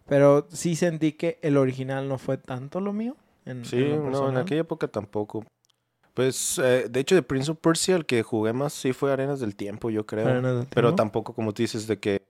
[0.08, 3.16] pero sí sentí que el original no fue tanto lo mío.
[3.46, 5.46] en- Sí, en lo no, en aquella época tampoco.
[6.14, 9.40] Pues, eh, de hecho, de Prince of Persia, el que jugué más sí fue Arenas
[9.40, 10.28] del Tiempo, yo creo.
[10.28, 10.96] Arenas del Pero Tiempo.
[10.96, 12.22] tampoco, como tú dices, de que,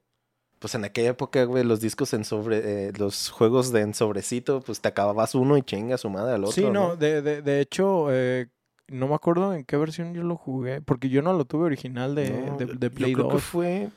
[0.64, 4.62] pues en aquella época, güey, los discos en sobre, eh, los juegos de en sobrecito,
[4.62, 6.54] pues te acababas uno y chinga su madre al otro.
[6.54, 8.48] Sí, no, de, de, de hecho, eh,
[8.88, 10.80] no me acuerdo en qué versión yo lo jugué.
[10.80, 13.44] Porque yo no lo tuve original de, No, de, yo de Play creo que 2.
[13.44, 13.90] fue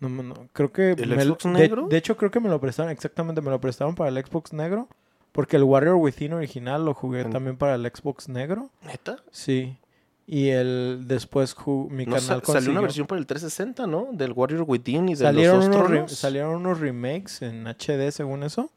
[0.00, 0.90] No, no, no, creo que...
[0.98, 1.86] ¿El me Xbox negro?
[1.86, 4.88] De, hecho, creo que me lo prestaron, exactamente, me lo prestaron para el Xbox negro.
[5.30, 8.68] Porque el Warrior Within original lo jugué En- también para el Xbox negro.
[8.84, 9.18] neta.
[9.30, 9.76] Sí.
[10.26, 11.56] Y el después
[11.90, 14.08] mi No, canal sa- salió una versión para el 360, ¿no?
[14.12, 18.42] Del Warrior Within y de salieron los dos unos, salieron unos remakes en HD según
[18.44, 18.70] eso.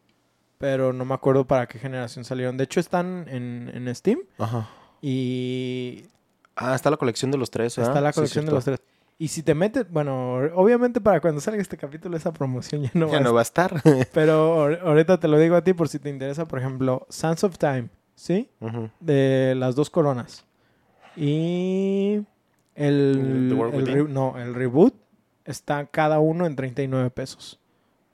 [0.58, 2.58] Pero no me acuerdo para qué generación salieron.
[2.58, 4.20] De hecho, están en, en Steam.
[4.40, 4.70] Ajá.
[5.02, 6.06] Y
[6.56, 8.80] Ah, está la colección de los tres, está la Sí, colección de los tres.
[9.20, 13.06] Y si te metes, bueno, obviamente para cuando salga este capítulo esa promoción ya no
[13.08, 13.82] va Ya a no va a estar.
[14.14, 17.44] Pero ahor- ahorita te lo digo a ti por si te interesa, por ejemplo, Sands
[17.44, 18.50] of Time, ¿sí?
[19.00, 20.46] De las dos coronas.
[21.16, 22.22] Y
[22.76, 24.08] el, ¿The World el Within?
[24.08, 24.94] re- no, el reboot
[25.46, 27.60] está cada uno en 39 pesos.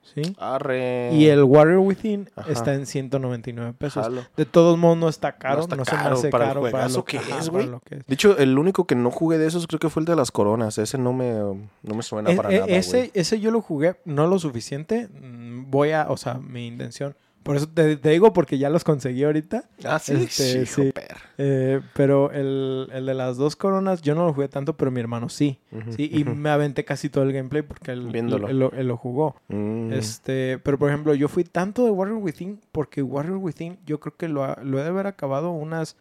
[0.02, 0.22] ¿Sí?
[0.38, 1.10] Arre.
[1.12, 2.50] Y el Warrior Within Ajá.
[2.50, 4.02] está en 199 pesos.
[4.02, 4.22] Jalo.
[4.36, 6.60] De todos modos no está caro, no, está se me caro hace para el caro
[6.62, 8.06] para juegazo lo que ajá, es, para lo que es.
[8.06, 10.32] De hecho, el único que no jugué de esos creo que fue el de las
[10.32, 10.78] coronas.
[10.78, 13.96] Ese no me, no me suena E- para e- nada, ese, ese yo lo jugué
[14.04, 15.06] no lo suficiente.
[15.08, 17.14] mm, Voy a, o sea, mi intención.
[17.42, 19.64] Por eso te, te digo porque ya los conseguí ahorita.
[19.84, 20.92] Ah, sí, este, sí.
[21.38, 25.00] Eh, pero el, el de las dos coronas yo no lo jugué tanto, pero mi
[25.00, 25.58] hermano sí.
[25.96, 28.10] Sí, y me aventé casi todo el gameplay porque él,
[28.48, 29.36] él lo- él lo jugó.
[29.48, 29.92] Mm.
[29.94, 34.16] Este, pero por ejemplo, yo fui tanto de Warrior Within porque Warrior Within yo creo
[34.16, 35.96] que lo, ha- lo he de haber acabado unas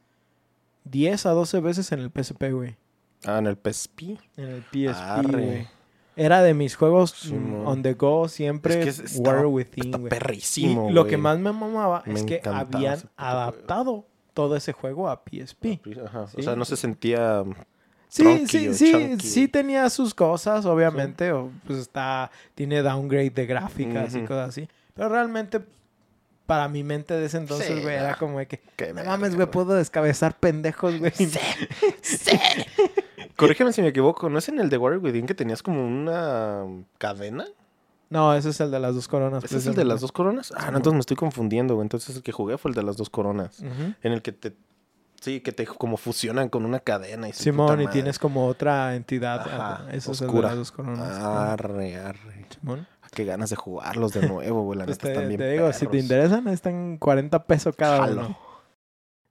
[0.83, 2.75] 10 a 12 veces en el PSP, güey.
[3.25, 4.17] Ah, en el PSP.
[4.37, 5.67] En el PSP, güey.
[6.21, 7.33] Era de mis juegos Sí,
[7.65, 11.17] on the go siempre Es que es- estaba- Warrior Within, Está perrísimo, Y lo que
[11.17, 15.79] más me mamaba Me es que habían adaptado todo ese juego a PSP.
[16.05, 16.37] Ajá, Sí.
[16.39, 17.43] O sea, no se sentía...
[18.09, 19.27] Sí, sí, sí, chunky.
[19.27, 24.67] sí tenía sus cosas, obviamente, o pues está, tiene downgrade de gráficas y cosas así,
[24.95, 25.61] pero realmente
[26.47, 28.17] para mi mente de ese entonces, Sí, güey, era no.
[28.17, 28.59] como de que,
[28.95, 31.11] no mames, güey, puedo descabezar pendejos, güey.
[33.39, 34.29] Corrígeme si me equivoco.
[34.29, 36.65] ¿No es en el de Warrior Within que tenías como una
[36.97, 37.45] cadena?
[38.09, 39.43] No, ese es el de las dos coronas.
[39.43, 40.51] ¿Ese es el de las dos coronas?
[40.57, 41.85] Ah, no, entonces me estoy confundiendo, güey.
[41.85, 43.59] Entonces el que jugué fue el de las dos coronas.
[43.59, 43.93] Ujú.
[44.01, 44.55] En el que te...
[45.21, 49.41] Sí, que te como fusionan con una cadena y Simón, y tienes como otra entidad.
[49.41, 50.47] Ajá, ajá, Eso es el de oscura.
[50.49, 51.09] las dos coronas.
[51.19, 52.45] Arre, arre.
[52.49, 52.87] Simón.
[53.13, 54.79] Qué ganas de jugarlos de nuevo, güey.
[54.79, 57.97] La Pues neta te, están bien te digo, si te interesan, están 40 pesos cada
[57.97, 58.21] Jalo.
[58.27, 58.37] uno.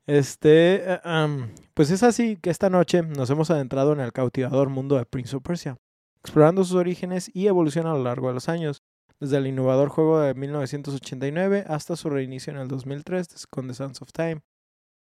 [0.08, 4.96] Este, am, pues es así que esta noche nos hemos adentrado en el cautivador mundo
[4.96, 5.76] de Prince of Persia,
[6.22, 8.82] explorando sus orígenes y evolución a lo largo de los años,
[9.20, 14.00] desde el innovador juego de 1989 hasta su reinicio en el 2003 con The Sands
[14.00, 14.40] of Time.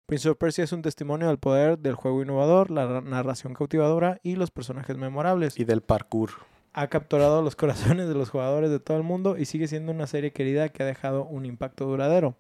[0.07, 4.21] Prince of Persia es un testimonio del poder del juego innovador, la ra- narración cautivadora
[4.23, 6.33] y los personajes memorables Y del parkour.
[6.75, 10.07] ha capturado los corazones de los jugadores de todo el mundo y sigue siendo una
[10.07, 12.37] serie querida que ha dejado un impacto duradero.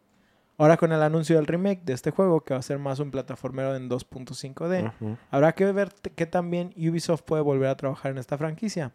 [0.61, 3.11] Ahora con el anuncio del remake de este juego, que va a ser más un
[3.11, 5.17] plataformero en 2.5D, Ujú.
[5.31, 8.93] habrá que ver qué también Ubisoft puede volver a trabajar en esta franquicia.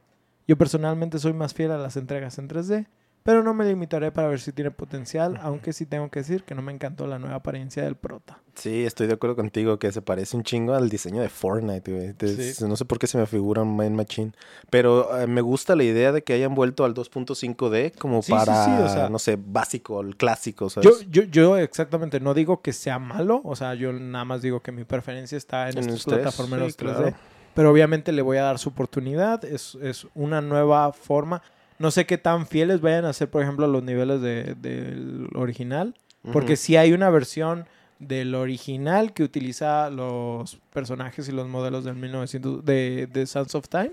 [0.47, 2.85] Yo personalmente soy más fiel a las entregas en 3D,
[3.25, 6.53] Pero no me limitaré para ver si tiene potencial, aunque sí tengo que decir que
[6.53, 8.37] no me encantó la nueva apariencia del prota.
[8.53, 12.05] Sí, estoy de acuerdo contigo que se parece un chingo al diseño de Fortnite, güey.
[12.09, 14.31] Entonces, No sé por qué se me figura un Main Machine.
[14.69, 18.31] Pero eh, me gusta la idea de que hayan vuelto al 2.5D como Sí, sí,
[18.31, 20.87] para, sí, o sea- no sé, básico, el clásico, ¿sabes?
[21.09, 24.61] Yo, yo, yo exactamente no digo que sea malo, o sea, yo nada más digo
[24.61, 26.93] que mi preferencia está en, En plataformeros sí, 3D.
[26.95, 27.13] claro.
[27.55, 31.41] Pero obviamente le voy a dar su oportunidad, es, es una nueva forma.
[31.79, 35.93] No sé qué tan fieles vayan a ser, por ejemplo, los niveles de- del original,
[36.31, 36.61] porque Ujú.
[36.61, 37.65] sí hay una versión
[37.99, 43.67] del original que utiliza los personajes y los modelos del 1900 de, de Sands of
[43.69, 43.91] Time,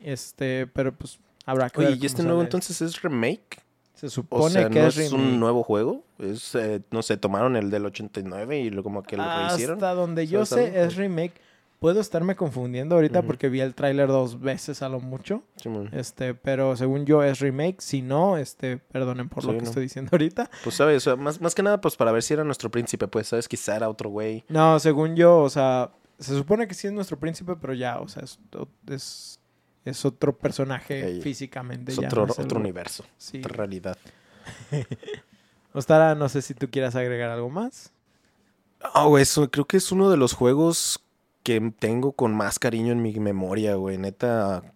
[0.00, 3.62] este, pero pues habrá que Oye, ver ¿y este nuevo entonces es remake?
[3.94, 5.38] se O supone sea, que no es, es, un remake.
[5.38, 6.04] nuevo juego.
[6.18, 9.76] Es, eh, no sé, tomaron el del 89 y lo como que lo rehicieron.
[9.76, 11.32] Hasta donde yo ¿Sabes sé es remake.
[11.86, 15.44] Puedo estarme confundiendo ahorita porque vi el tráiler dos veces a lo mucho.
[15.92, 17.80] Este, pero según yo es remake.
[17.80, 19.62] Si no, este, perdonen por lo que no.
[19.68, 20.50] estoy diciendo ahorita.
[20.64, 23.06] Pues sabes, o sea, más, más que nada pues para ver si era nuestro príncipe,
[23.06, 24.44] pues sabes, quizá era otro güey.
[24.48, 28.08] No, según yo, o sea, se supone que sí es nuestro príncipe, pero ya, o
[28.08, 28.40] sea, es,
[28.88, 29.38] es,
[29.84, 31.92] es otro personaje Ey, físicamente.
[31.92, 33.38] Es ya otro, no es el- otro universo, Sí.
[33.38, 33.96] otra realidad.
[35.72, 37.92] Ostara, no sé si tú quieras agregar algo más.
[38.92, 41.00] Oh, güey, eso creo que es uno de los juegos
[41.46, 43.98] que tengo con más cariño en mi memoria, güey.
[43.98, 44.74] Neta,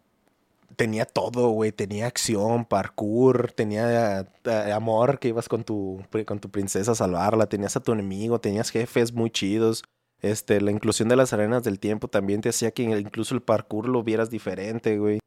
[0.77, 1.73] tenía todo, güey.
[1.73, 7.49] Tenía acción, parkour, tenía eh, amor que ibas con tu, con tu princesa a salvarla,
[7.49, 9.83] tenías a tu enemigo, tenías jefes muy chidos.
[10.21, 13.89] Este, la inclusión de las arenas del tiempo también te hacía que incluso el parkour
[13.89, 15.19] lo vieras diferente, güey.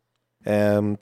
[0.45, 0.95] Em,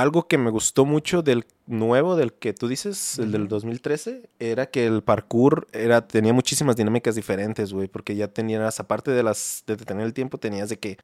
[0.00, 3.50] algo que me gustó mucho del nuevo, del que tú dices, el del Ujú.
[3.50, 9.10] 2013, era que el parkour era, tenía muchísimas dinámicas diferentes, güey, porque ya tenías, aparte
[9.10, 10.98] de las de detener el tiempo, tenías de que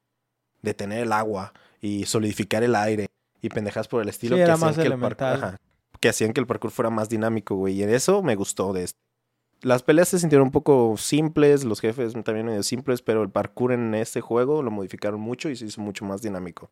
[0.62, 3.09] detener el agua y solidificar el aire
[3.40, 5.57] y pendejas por el estilo Sí, que, hacían más que, el parkour, ajá,
[5.99, 8.84] que hacían que el parkour fuera más dinámico, güey, y en eso me gustó de
[8.84, 8.99] esto.
[9.62, 13.72] Las peleas se sintieron un poco simples, los jefes también medio simples, pero el parkour
[13.72, 16.70] en este juego lo modificaron mucho y se hizo mucho más dinámico.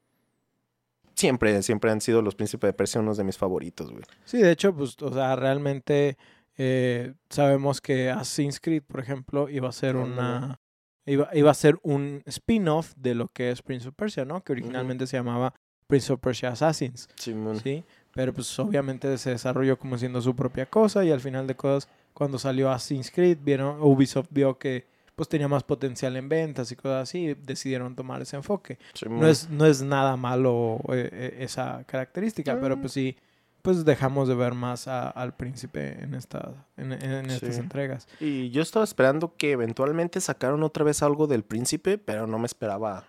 [1.20, 4.04] Siempre, siempre han sido los príncipes de Persia unos de mis favoritos, güey.
[4.24, 6.16] Sí, de hecho, pues, o sea, realmente
[6.56, 10.58] eh, sabemos que Assassin's Creed, por ejemplo, iba a ser una...
[11.04, 14.42] Iba, iba a ser un spin-off de lo que es Prince of Persia, ¿no?
[14.42, 15.52] Que originalmente se llamaba
[15.86, 17.84] Prince of Persia Assassins, ¿sí?
[18.14, 21.90] Pero pues obviamente se desarrolló como siendo su propia cosa y al final de cosas,
[22.14, 24.86] cuando salió Assassin's Creed, vieron, Ubisoft vio que
[25.20, 28.78] pues tenía más potencial en ventas y cosas así, decidieron tomar ese enfoque.
[29.06, 32.80] No es, no es nada malo eh, eh, esa característica, pero Mm.
[32.80, 33.18] pues sí,
[33.60, 37.60] pues dejamos de ver más a- al príncipe en, esta, en, en estas Sí.
[37.60, 38.08] entregas.
[38.18, 42.46] Y yo estaba esperando que eventualmente sacaran otra vez algo del príncipe, pero no me
[42.46, 43.04] esperaba.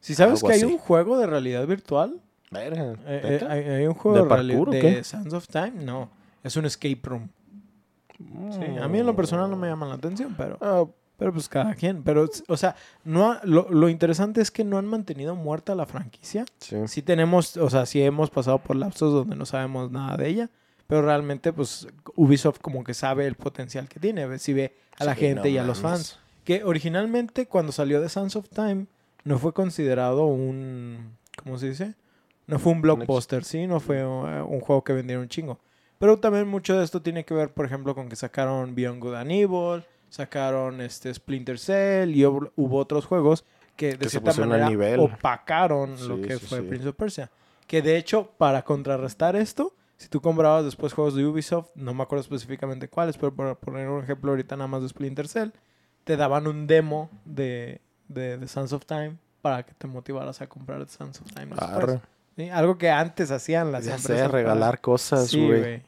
[0.00, 0.66] Si sabes que hay así.
[0.66, 5.02] un juego de realidad virtual, Verga, eh, eh, hay, hay un juego ¿De parkour de?
[5.02, 6.10] Sands of Time, no,
[6.42, 7.30] es un escape room.
[8.52, 10.84] Sí, a mí en lo personal no me llama la atención, pero, Ah,
[11.16, 12.02] pero pues cada quien.
[12.02, 16.44] Pero, o sea, no lo, lo interesante es que no han mantenido muerta la franquicia.
[16.58, 16.76] sí.
[16.86, 20.50] sí tenemos, o sea, sí hemos pasado por lapsos donde no sabemos nada de ella,
[20.86, 21.86] pero realmente pues
[22.16, 25.48] Ubisoft como que sabe el potencial que tiene, si ve a la Sí, gente no
[25.48, 26.18] y a los fans.
[26.44, 28.86] Que originalmente cuando salió de Sands of Time
[29.24, 31.94] no fue considerado un, ¿cómo se dice?
[32.46, 35.58] No fue un blockbuster, sí, no fue uh, un juego que vendiera un chingo.
[35.98, 39.14] Pero también mucho de esto tiene que ver, por ejemplo, con que sacaron Beyond Good
[39.14, 39.84] and Evil,
[40.14, 43.44] sacaron este Splinter Cell y hubo, hubo otros juegos
[43.76, 45.00] que de Que cierta manera nivel.
[45.00, 46.64] opacaron lo que sí, fue sí.
[46.68, 47.30] Prince of Persia.
[47.66, 52.04] Que de hecho, para contrarrestar esto, si tú comprabas después juegos de Ubisoft, no me
[52.04, 55.50] acuerdo específicamente cuáles, pero para poner un ejemplo ahorita nada más de Splinter Cell,
[56.04, 60.46] te daban un demo de, de, de Sands of Time para que te motivaras a
[60.46, 61.54] comprar Sands of Time
[62.52, 64.18] Algo que antes hacían las Ya empresas.
[64.26, 65.82] sé, para- regalar cosas, Sí, güey.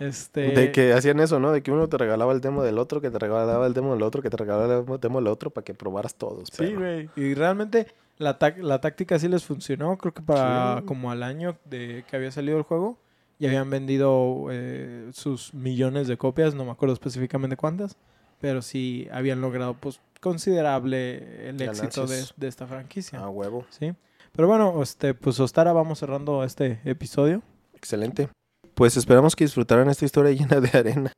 [0.00, 0.52] Este...
[0.52, 1.52] De que hacían eso, ¿no?
[1.52, 4.02] De que uno te regalaba el demo del otro, que te regalaba el demo del
[4.02, 6.48] otro, que te regalaba el demo del otro para que probaras todos.
[6.52, 7.08] Sí, güey.
[7.16, 7.86] Y realmente
[8.18, 9.96] la, táctica sí les funcionó.
[9.98, 10.86] Creo que para Sí.
[10.86, 12.98] como al año de que había salido el juego,
[13.38, 16.54] ya habían vendido eh, sus millones de copias.
[16.54, 17.96] No me acuerdo específicamente cuántas.
[18.40, 23.20] Pero sí habían logrado pues considerable el éxito de, esta franquicia.
[23.20, 23.64] Ah, huevo.
[23.70, 23.94] Sí.
[24.32, 27.42] Pero bueno, este, pues Ostara, vamos cerrando este episodio.
[27.74, 28.28] Excelente.
[28.74, 31.12] Pues esperamos que disfrutaran esta historia llena de arena.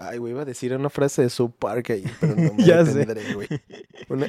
[0.00, 2.86] Ay, güey, iba a decir una frase de South Park ahí, pero no me Ya
[2.86, 3.04] sé.
[3.04, 3.48] detendré, güey.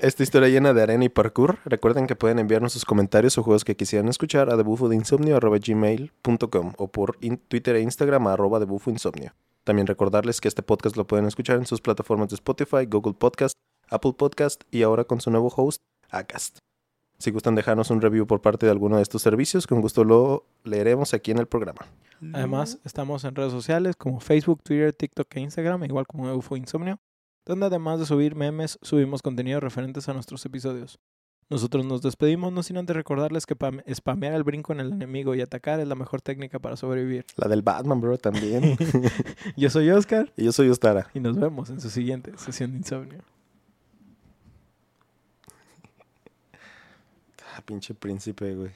[0.01, 1.59] Esta historia llena de arena y parkour.
[1.65, 7.17] Recuerden que pueden enviarnos sus comentarios o juegos que quisieran escuchar a debufodeinsomnio.gmail.com o por
[7.47, 9.35] Twitter e Instagram a arroba debufoinsomnio.
[9.63, 13.53] También recordarles que este podcast lo pueden escuchar en sus plataformas de Spotify, Google Podcast,
[13.89, 15.77] Apple Podcast y ahora con su nuevo host,
[16.09, 16.57] Acast.
[17.19, 20.45] Si gustan dejarnos un review por parte de alguno de estos servicios, con gusto lo
[20.63, 21.81] leeremos aquí en el programa.
[22.33, 26.97] Además, estamos en redes sociales como Facebook, Twitter, TikTok e Instagram, igual como UFO Insomnio,
[27.45, 30.97] donde además de subir memes, subimos contenido referentes a nuestros episodios.
[31.49, 35.33] Nosotros nos despedimos, no sin antes recordarles que pam- spamear el brinco en el enemigo
[35.35, 37.25] y atacar es la mejor técnica para sobrevivir.
[37.37, 38.77] La del Batman, bro, también.
[39.57, 41.07] Yo soy Oscar y yo soy Ostara.
[41.13, 43.19] y nos vemos en su siguiente sesión de insomnio.
[47.59, 48.71] Ah, pinche príncipe, güey.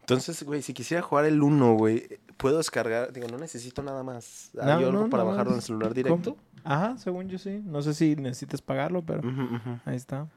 [0.00, 3.12] Entonces, güey, si quisiera jugar el 1, güey, puedo descargar.
[3.12, 4.50] Digo, no necesito nada más.
[4.60, 5.94] ¿Hay No, algo no, para no, bajarlo en el celular ¿cómo?
[5.94, 6.36] directo?
[6.62, 7.60] Ajá, según yo sí.
[7.64, 9.22] No sé si necesitas pagarlo, pero
[9.84, 10.28] ahí está.